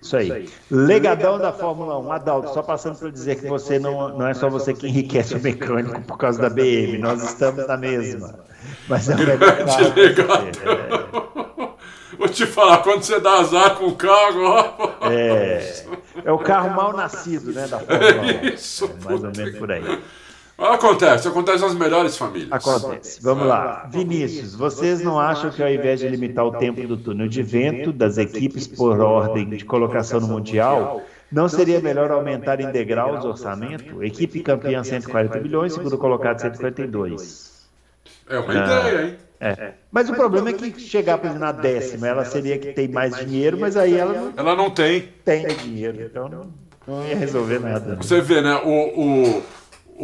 [0.04, 0.50] Isso aí.
[0.70, 2.12] Legadão da Fórmula 1.
[2.12, 5.40] Adalto, só passando para dizer que você não, não é só você que enriquece o
[5.40, 8.38] mecânico por causa da BM, nós estamos na mesma.
[8.86, 9.48] Mas é um legal.
[12.18, 15.10] Vou te falar, quando você dá azar com o carro, ó.
[15.10, 15.84] É,
[16.22, 17.66] é o carro mal nascido, né?
[17.66, 18.24] Da Fórmula 1.
[18.24, 20.02] É isso, é mais ou menos por aí.
[20.56, 22.52] Acontece, acontece nas melhores famílias.
[22.52, 23.20] Acontece.
[23.20, 23.88] Vamos lá.
[23.90, 27.92] Vinícius, vocês não acham que ao invés de limitar o tempo do túnel de vento
[27.92, 33.28] das equipes por ordem de colocação no Mundial, não seria melhor aumentar em degraus o
[33.28, 34.02] orçamento?
[34.04, 37.54] Equipe campeã 140 bilhões, segundo colocado 142.
[38.28, 39.16] É uma ideia, hein?
[39.40, 39.72] É.
[39.90, 42.88] Mas, mas o problema é que chegar por exemplo, na décima, ela seria que tem
[42.88, 45.08] mais dinheiro, mas aí ela não, ela não tem.
[45.24, 46.00] tem dinheiro.
[46.00, 46.50] Então não,
[46.86, 47.96] não ia resolver nada.
[47.96, 48.54] Você vê, né?
[48.64, 49.42] O, o,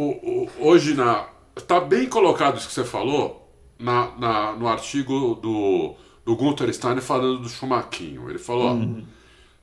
[0.01, 1.27] o, o hoje na.
[1.67, 5.95] Tá bem colocado isso que você falou na, na, no artigo do,
[6.25, 8.29] do Gunther Steiner falando do Chumaquinho.
[8.29, 9.05] Ele falou: uhum.
[9.05, 9.11] ó,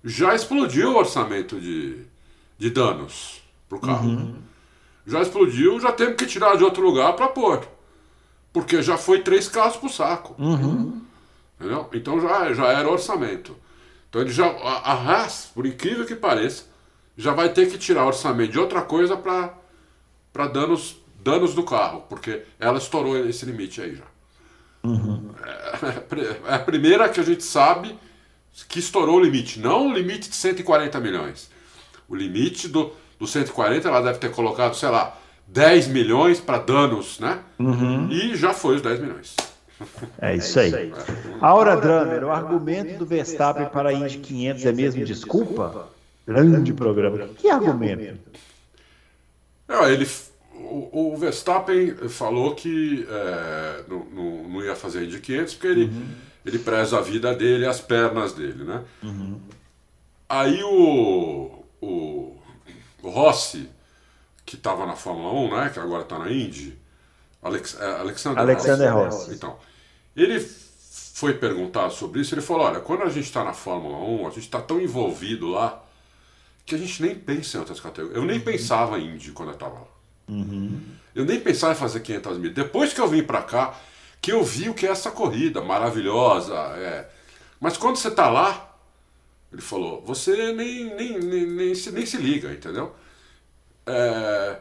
[0.05, 2.05] já explodiu o orçamento de,
[2.59, 4.09] de danos pro carro.
[4.09, 4.37] Uhum.
[5.07, 7.67] Já explodiu, já temos que tirar de outro lugar para pôr.
[8.53, 10.35] Porque já foi três carros pro saco.
[10.39, 11.01] Uhum.
[11.59, 11.89] Entendeu?
[11.93, 13.57] Então já, já era orçamento.
[14.09, 14.47] Então ele já.
[14.47, 16.65] A, a Haas, por incrível que pareça,
[17.17, 19.55] já vai ter que tirar orçamento de outra coisa para
[20.47, 24.05] danos, danos do carro, porque ela estourou esse limite aí já.
[24.85, 25.31] Uhum.
[25.45, 27.99] É, é a primeira que a gente sabe
[28.69, 31.51] que estourou o limite, não o limite de 140 milhões.
[32.09, 35.17] O limite do, do 140 ela deve ter colocado, sei lá,
[35.47, 37.41] 10 milhões para danos, né?
[37.59, 38.09] Uhum.
[38.11, 39.37] E já foi os 10 milhões.
[40.21, 40.93] É isso aí.
[41.41, 45.89] Aura Drummer, o argumento do Verstappen para a Indy 500 é mesmo desculpa?
[46.27, 47.29] Grande programa.
[47.39, 48.19] Que argumento?
[49.69, 50.09] É, ele,
[50.71, 55.85] o, o, Verstappen falou que é, não, não, não, ia fazer Indy 500 porque ele,
[55.85, 56.09] uhum.
[56.45, 58.85] ele preza a vida dele e as pernas dele, né?
[59.03, 59.41] Uhum.
[60.29, 62.37] Aí o, o,
[63.03, 63.69] o Rossi
[64.49, 66.79] que estava na Fórmula 1, né, que agora está na Indy,
[67.43, 69.35] Alex, é, Alexander, Alexander Rossi.
[69.35, 69.59] Então,
[70.17, 74.27] ele foi perguntado sobre isso, ele falou, olha, quando a gente está na Fórmula 1,
[74.27, 75.85] a gente está tão envolvido lá
[76.65, 78.17] que a gente nem pensa em outras categorias.
[78.17, 78.45] Eu nem uhum.
[78.45, 79.98] pensava em Indy quando eu estava lá.
[80.29, 80.81] Uhum.
[81.15, 82.53] Eu nem pensava em fazer 500 mil.
[82.53, 83.75] Depois que eu vim para cá,
[84.21, 86.55] que eu vi o que é essa corrida maravilhosa.
[86.55, 87.09] É.
[87.61, 88.77] Mas quando você está lá,
[89.53, 92.95] ele falou, você nem, nem, nem, nem, se, nem se liga, entendeu?
[93.87, 94.57] É,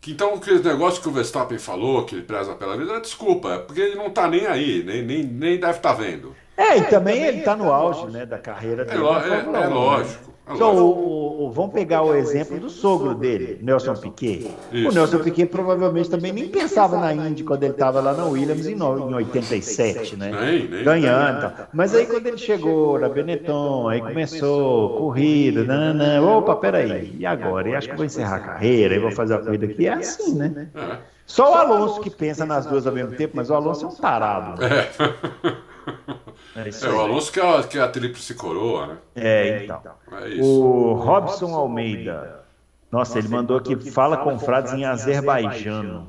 [0.00, 3.54] que então aquele negócio que o Verstappen falou, que ele preza pela vida, é desculpa,
[3.54, 6.34] é porque ele não está nem aí, nem, nem, nem deve estar tá vendo.
[6.56, 9.02] É, e também ele está no auge né, da carreira dele.
[9.02, 10.31] É, é, é lógico.
[10.50, 14.50] Então, o, o, vamos pegar o exemplo do sogro dele, Nelson Piquet.
[14.72, 14.88] Isso.
[14.88, 18.66] O Nelson Piquet provavelmente também nem pensava na Indy quando ele estava lá na Williams
[18.66, 20.32] em, em 87, né?
[20.32, 21.52] Nem, nem, Ganhando.
[21.72, 27.68] Mas aí quando ele chegou na Benetton, aí começou corrida, nanã, opa, peraí, e agora?
[27.68, 29.86] E acho que vou encerrar a carreira, e vou fazer a corrida aqui.
[29.86, 30.68] É assim, né?
[30.74, 30.96] É.
[31.24, 33.94] Só o Alonso que pensa nas duas ao mesmo tempo, mas o Alonso é um
[33.94, 34.60] tarado.
[34.60, 34.68] Né?
[34.68, 35.52] É.
[36.54, 38.96] É, é o Alonso que é, a, que é a tríplice coroa, né?
[39.14, 39.80] É, então.
[40.10, 42.44] É o Robson Almeida.
[42.90, 46.08] Nossa, ele mandou aqui, fala com frades em azerbaijano.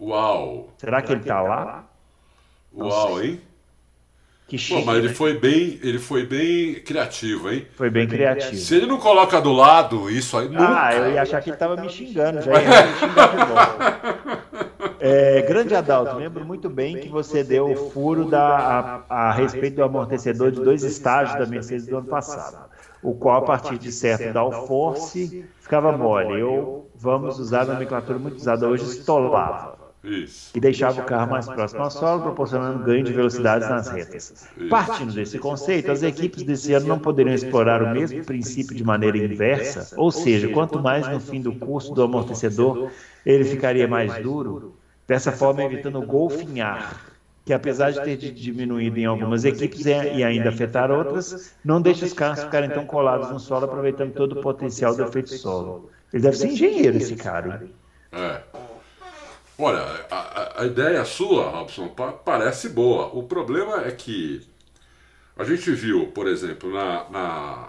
[0.00, 0.72] Uau!
[0.78, 1.84] Será que ele tá lá?
[2.74, 3.38] Uau, hein?
[4.48, 5.14] Que chique, Pô, mas ele né?
[5.14, 7.66] foi bem, ele foi bem criativo, hein?
[7.74, 8.56] Foi bem criativo.
[8.56, 10.86] Se ele não coloca do lado isso aí, nunca.
[10.86, 14.41] Ah, eu ia achar que ele tava me xingando, já ia me xingar de volta.
[15.04, 19.74] É, grande Adalto, lembro muito bem que você deu o furo da, a, a respeito
[19.74, 22.70] do amortecedor de dois estágios da Mercedes do ano passado,
[23.02, 26.40] o qual, a partir de certo downforce, ficava mole.
[26.40, 29.76] Eu, vamos usar a nomenclatura muito usada hoje, estolava.
[30.04, 30.56] Isso.
[30.56, 34.48] E deixava o carro mais próximo ao solo, proporcionando ganho de velocidades nas retas.
[34.70, 39.18] Partindo desse conceito, as equipes desse ano não poderiam explorar o mesmo princípio de maneira
[39.18, 42.88] inversa, ou seja, quanto mais no fim do curso do amortecedor
[43.26, 44.74] ele ficaria mais duro,
[45.12, 46.98] dessa forma evitando o golfinhar,
[47.44, 52.14] que apesar de ter diminuído em algumas equipes e ainda afetar outras, não deixa os
[52.14, 55.90] carros ficarem tão colados no solo, aproveitando todo o potencial do efeito solo.
[56.12, 57.62] Ele deve ser engenheiro, esse cara.
[58.10, 58.40] É.
[59.58, 61.88] Olha, a, a, ideia sua, Robson,
[62.24, 63.08] parece boa.
[63.14, 64.40] O problema é que
[65.36, 67.68] a gente viu, por exemplo, na, na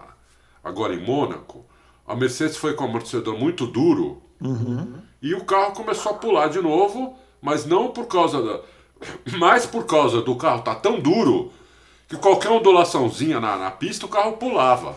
[0.63, 1.65] agora em Mônaco,
[2.07, 4.93] a Mercedes foi com um amortecedor muito duro uhum.
[5.21, 8.59] e o carro começou a pular de novo mas não por causa da.
[9.37, 11.51] Mas por causa do carro tá tão duro
[12.07, 14.95] que qualquer ondulaçãozinha na, na pista o carro pulava.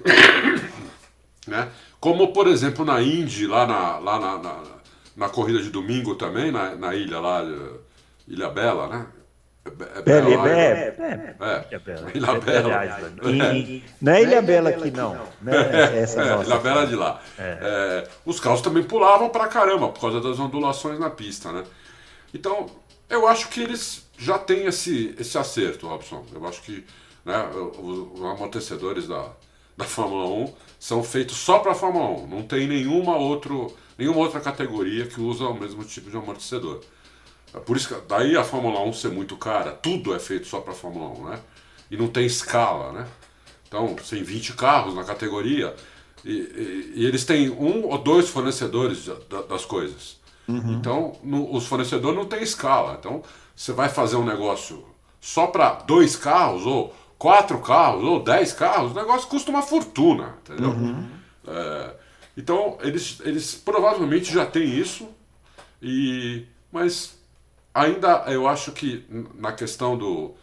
[1.46, 1.70] né?
[2.00, 4.62] Como por exemplo na Indy, lá na, lá na, na,
[5.14, 7.42] na corrida de domingo também, na, na ilha lá,
[8.26, 9.06] Ilha Bela, né?
[9.66, 11.66] É Bela, é, é, é,
[12.14, 12.70] Ilha Bela.
[14.00, 15.14] Não é Ilha Bela aqui, não.
[15.46, 17.20] É, é, Ilha Bela de lá.
[17.38, 18.08] É.
[18.24, 21.64] os carros também pulavam pra caramba por causa das ondulações na pista, né?
[22.32, 22.66] Então,
[23.08, 26.24] eu acho que eles já têm esse, esse acerto, Robson.
[26.32, 26.84] Eu acho que
[27.24, 27.48] né,
[27.80, 29.30] os, os amortecedores da,
[29.76, 32.26] da Fórmula 1 são feitos só para a Fórmula 1.
[32.26, 36.80] Não tem nenhuma, outro, nenhuma outra categoria que usa o mesmo tipo de amortecedor.
[37.54, 40.60] É por isso que daí a Fórmula 1 ser muito cara, tudo é feito só
[40.60, 41.40] para a Fórmula 1, né?
[41.90, 43.06] E não tem escala, né?
[43.66, 45.74] Então, tem 20 carros na categoria
[46.24, 49.08] e, e, e eles têm um ou dois fornecedores
[49.48, 50.18] das coisas.
[50.48, 50.74] Uhum.
[50.74, 52.96] Então, no, os fornecedores não têm escala.
[52.98, 53.22] Então,
[53.54, 54.84] você vai fazer um negócio
[55.20, 60.36] só para dois carros, ou quatro carros, ou dez carros, o negócio custa uma fortuna,
[60.42, 60.70] entendeu?
[60.70, 61.06] Uhum.
[61.46, 61.94] É,
[62.36, 65.08] então, eles, eles provavelmente já têm isso,
[65.82, 67.15] e, mas
[67.76, 69.04] ainda eu acho que
[69.34, 70.34] na questão do,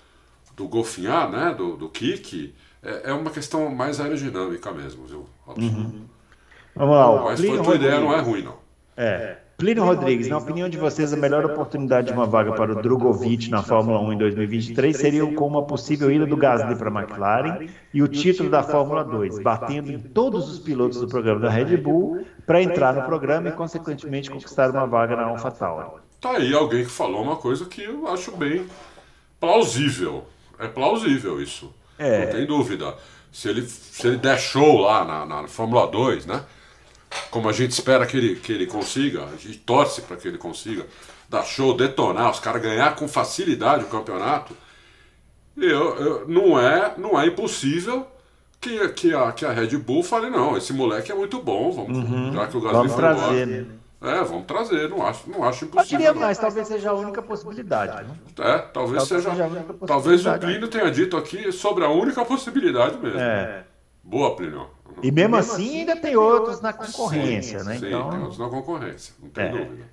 [0.56, 5.26] do golfinhar, né, do, do kick, é, é uma questão mais aerodinâmica mesmo, viu?
[5.48, 6.06] Uhum.
[6.76, 7.24] Vamos lá.
[7.24, 8.56] Mas a tua ideia não é ruim, não.
[8.96, 9.38] É.
[9.58, 13.50] Plínio Rodrigues, na opinião de vocês, a melhor oportunidade de uma vaga para o Drogovic
[13.50, 17.68] na Fórmula 1 em 2023 seria com uma possível ida do Gasly para a McLaren
[17.94, 21.78] e o título da Fórmula 2, batendo em todos os pilotos do programa da Red
[21.78, 26.03] Bull para entrar no programa e, consequentemente, conquistar uma vaga na AlphaTauri.
[26.24, 28.66] Tá aí alguém que falou uma coisa que eu acho bem
[29.42, 30.26] plausível.
[30.58, 31.76] É plausível isso.
[32.00, 32.26] É.
[32.26, 32.96] Não tem dúvida.
[33.30, 36.42] Se ele, se ele der show lá na, na Fórmula 2, né?
[37.30, 40.38] Como a gente espera que ele, que ele consiga, a gente torce para que ele
[40.38, 40.88] consiga
[41.28, 44.56] dar show, detonar, os caras ganhar com facilidade o campeonato.
[45.58, 48.08] Eu, eu, não, é, não é impossível
[48.62, 51.98] que, que, a, que a Red Bull fale, não, esse moleque é muito bom, vamos,
[51.98, 52.34] uhum.
[52.34, 53.66] já que o Gasly vamos trazer, né?
[54.04, 55.98] É, vamos trazer, não acho, não acho impossível.
[55.98, 58.04] Eu queria mais, talvez seja a única possibilidade.
[58.04, 58.16] Né?
[58.38, 59.32] É, talvez, talvez seja.
[59.32, 63.18] seja talvez o Plínio tenha dito aqui sobre a única possibilidade mesmo.
[63.18, 63.64] É.
[64.04, 64.68] Boa, Plínio.
[65.02, 67.78] E mesmo assim ainda tem outros na concorrência, sim, né?
[67.78, 68.10] Sim, então...
[68.10, 69.50] tem outros na concorrência, não tem é.
[69.50, 69.84] dúvida.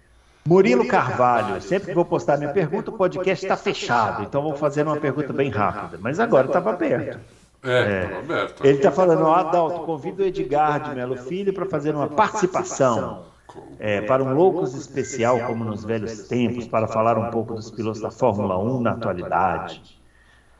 [0.44, 4.82] Murilo Carvalho, sempre que vou postar minha pergunta, o podcast está fechado, então vou fazer
[4.82, 5.98] uma pergunta bem rápida.
[6.00, 7.20] Mas agora estava aberto.
[7.62, 8.18] É, estava é.
[8.18, 8.66] aberto.
[8.66, 13.29] Ele está falando, ó, Adalto, convido o Edgar de Melo Filho para fazer uma participação
[13.78, 18.00] é, para um Loucos especial, como nos velhos tempos, para falar um pouco dos pilotos
[18.00, 19.82] da Fórmula 1 na atualidade.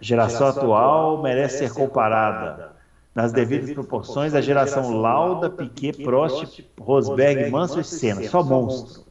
[0.01, 2.73] A geração atual merece ser comparada,
[3.15, 8.29] nas devidas proporções, à geração Lauda, Piquet, Prost, Rosberg, Manso e Senna.
[8.29, 9.05] Só monstro.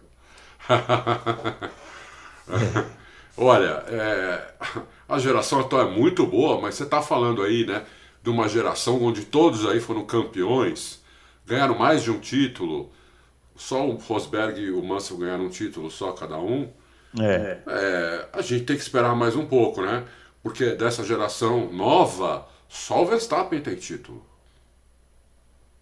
[3.37, 4.53] Olha, é,
[5.07, 7.83] a geração atual é muito boa, mas você está falando aí, né,
[8.21, 11.01] de uma geração onde todos aí foram campeões,
[11.45, 12.91] ganharam mais de um título,
[13.59, 16.69] só o Rosberg e o Mansell ganharam um título só cada um.
[17.19, 17.57] É.
[17.67, 18.25] é.
[18.31, 20.05] A gente tem que esperar mais um pouco, né?
[20.41, 24.25] Porque dessa geração nova, só o Verstappen tem título.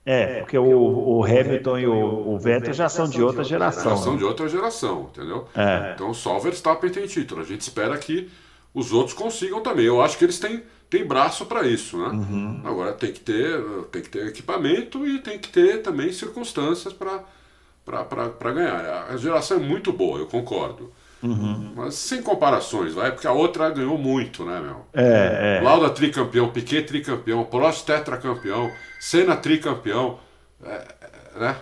[0.03, 3.95] É, porque o, o Hamilton e o, o, Vettel já são de outra geração.
[3.95, 4.19] Já são né?
[4.19, 5.47] de outra geração, entendeu?
[5.53, 5.91] É.
[5.93, 7.41] Então só o Verstappen tem título.
[7.41, 8.29] A gente espera que
[8.73, 9.85] os outros consigam também.
[9.85, 12.07] Eu acho que eles têm, têm braço para isso, né?
[12.07, 12.61] Uhum.
[12.63, 13.61] Agora tem que, ter,
[13.91, 17.23] tem que ter equipamento e tem que ter também circunstâncias para
[17.87, 19.07] para ganhar.
[19.09, 20.91] A geração é muito boa, eu concordo.
[21.23, 21.73] Uhum.
[21.75, 24.85] Mas sem comparações, vai, porque a outra ganhou muito, né, meu?
[24.93, 25.61] É, é.
[25.63, 30.19] Lauda tricampeão, Piquet tricampeão, Prost tetracampeão, Senna tricampeão,
[30.63, 30.83] é,
[31.35, 31.55] é né?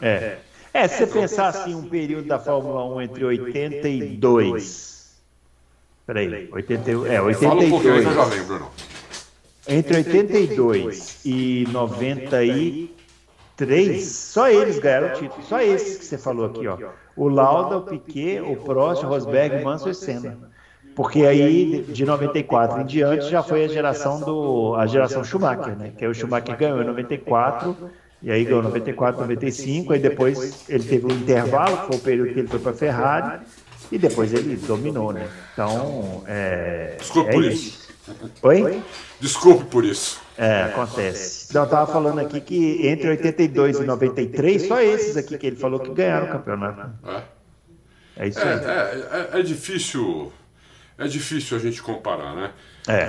[0.00, 0.08] É.
[0.08, 0.38] é.
[0.74, 0.88] é.
[0.88, 4.98] se você pensar assim, um período da Fórmula 1 entre 82.
[6.04, 7.38] Peraí, 81, é, 82.
[7.38, 8.70] Fala um pouquinho, eu já lembro, não.
[9.68, 12.97] Entre 82 e 90 e
[13.58, 15.42] Três, só eles ganharam o título.
[15.42, 16.78] Só esses que você falou aqui, ó.
[17.16, 20.38] O Lauda, o Piquet, o Prost, o Rosberg, Mansell e Senna.
[20.94, 25.92] Porque aí, de 94 em diante, já foi a geração do a geração Schumacher, né?
[25.98, 27.76] Que aí o Schumacher ganhou em 94,
[28.22, 32.32] e aí ganhou 94, 95, aí depois ele teve um intervalo, que foi o período
[32.32, 33.40] que ele foi para a Ferrari,
[33.90, 35.26] e depois ele dominou, né?
[35.52, 36.94] Então, é.
[36.96, 37.66] Desculpa é por isso.
[37.66, 37.88] isso.
[38.42, 38.82] Oi?
[39.18, 40.27] Desculpe por isso.
[40.38, 41.48] É, acontece.
[41.50, 45.56] Então, eu estava falando aqui que entre 82 e 93, só esses aqui que ele
[45.56, 46.92] falou que ganharam o campeonato.
[47.04, 47.22] É,
[48.24, 48.46] é isso aí.
[48.46, 50.32] É, é, é, difícil.
[50.96, 52.52] É difícil a gente comparar, né?
[52.86, 53.08] É.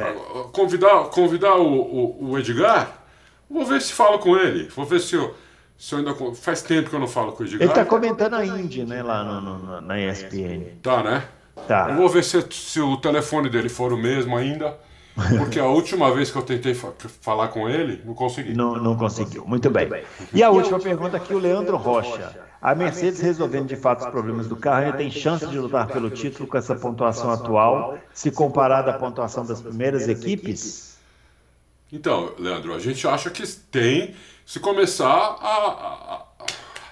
[0.52, 3.04] Convidar, convidar o, o, o Edgar,
[3.48, 4.68] vou ver se falo com ele.
[4.76, 5.36] Vou ver se eu,
[5.78, 6.16] se eu ainda.
[6.34, 7.62] Faz tempo que eu não falo com o Edgar.
[7.62, 10.80] Ele está comentando a Indy, né, lá no, no, na ESPN.
[10.82, 11.24] Tá, né?
[11.68, 11.90] Tá.
[11.92, 14.89] Eu vou ver se, se o telefone dele for o mesmo ainda.
[15.38, 16.92] Porque a última vez que eu tentei fa
[17.22, 18.54] falar com ele, não consegui.
[18.54, 19.46] Não, não conseguiu.
[19.46, 19.90] Muito bem.
[20.34, 22.48] E a última pergunta aqui, o Leandro Rocha.
[22.62, 26.10] A Mercedes resolvendo de fato os problemas do carro ainda tem chance de lutar pelo
[26.10, 30.98] título com essa pontuação atual, se comparada à pontuação das primeiras equipes?
[31.92, 34.14] Então, Leandro, a gente acha que tem
[34.46, 36.46] se começar a, a, a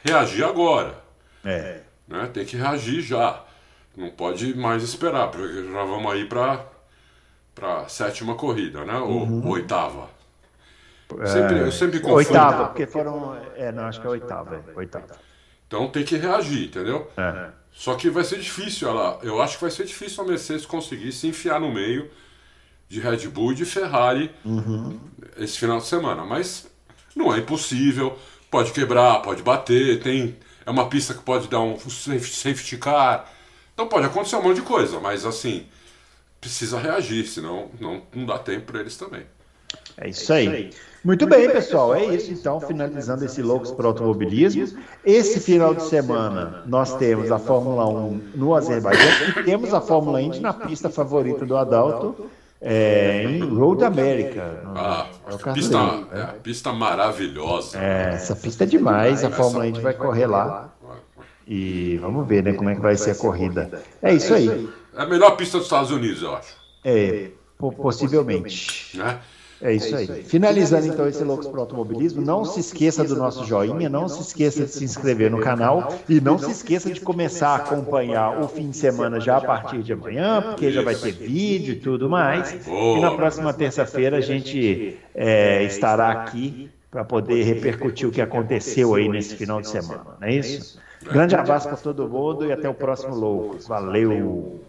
[0.04, 1.04] reagir agora.
[1.44, 1.82] É.
[2.08, 2.30] Né?
[2.34, 3.44] Tem que reagir já.
[3.96, 6.66] Não pode mais esperar, porque já vamos aí para
[7.58, 8.98] para sétima corrida, né?
[9.00, 9.50] Ou uhum.
[9.50, 10.10] oitava.
[11.26, 12.18] Sempre, eu sempre confundo.
[12.18, 13.36] Oitava, porque foram.
[13.56, 14.56] É, não, acho que é oitava.
[14.56, 15.08] É, oitava.
[15.66, 17.10] Então tem que reagir, entendeu?
[17.18, 17.50] É.
[17.72, 21.12] Só que vai ser difícil, ela, eu acho que vai ser difícil a Mercedes conseguir
[21.12, 22.10] se enfiar no meio
[22.88, 25.00] de Red Bull e de Ferrari uhum.
[25.38, 26.26] esse final de semana.
[26.26, 26.68] Mas
[27.16, 28.18] não é impossível,
[28.52, 33.32] pode quebrar, pode bater, tem é uma pista que pode dar um safety car.
[33.74, 35.66] Então pode acontecer um monte de coisa, mas assim,
[36.40, 39.26] precisa reagir, senão não, não dá tempo para eles também.
[39.98, 40.70] É isso aí.
[41.04, 41.96] Muito bem, pessoal.
[41.96, 42.32] É isso.
[42.32, 44.78] Então, finalizando esse Loucos para o Automobilismo.
[45.04, 50.22] Esse final de semana, nós temos a Fórmula 1 no Azerbaijão e temos a Fórmula
[50.22, 52.30] Indy na pista favorita do Adalto,
[52.62, 54.62] é, em Road America.
[54.76, 55.78] Ah, é pista,
[56.12, 57.80] é, pista maravilhosa.
[57.80, 59.24] É, essa pista é demais.
[59.24, 60.74] A Fórmula Indy vai correr lá.
[61.48, 63.82] E vamos ver né, como é que vai ser a corrida.
[64.02, 64.70] É isso aí.
[64.98, 66.58] É a melhor pista dos Estados Unidos, eu acho.
[66.84, 67.30] É,
[67.78, 68.98] possivelmente.
[68.98, 69.20] Né?
[69.62, 70.24] É isso aí.
[70.24, 74.22] Finalizando então esse Loucos para o Automobilismo, não se esqueça do nosso joinha, não se
[74.22, 78.48] esqueça de se inscrever no canal e não se esqueça de começar a acompanhar o
[78.48, 82.10] fim de semana já a partir de amanhã, porque já vai ter vídeo e tudo
[82.10, 82.56] mais.
[82.68, 88.96] E na próxima terça-feira a gente é, estará aqui para poder repercutir o que aconteceu
[88.96, 90.80] aí nesse final de semana, não é isso?
[91.04, 93.68] Grande abraço para todo mundo e até o próximo Loucos.
[93.68, 94.60] Valeu!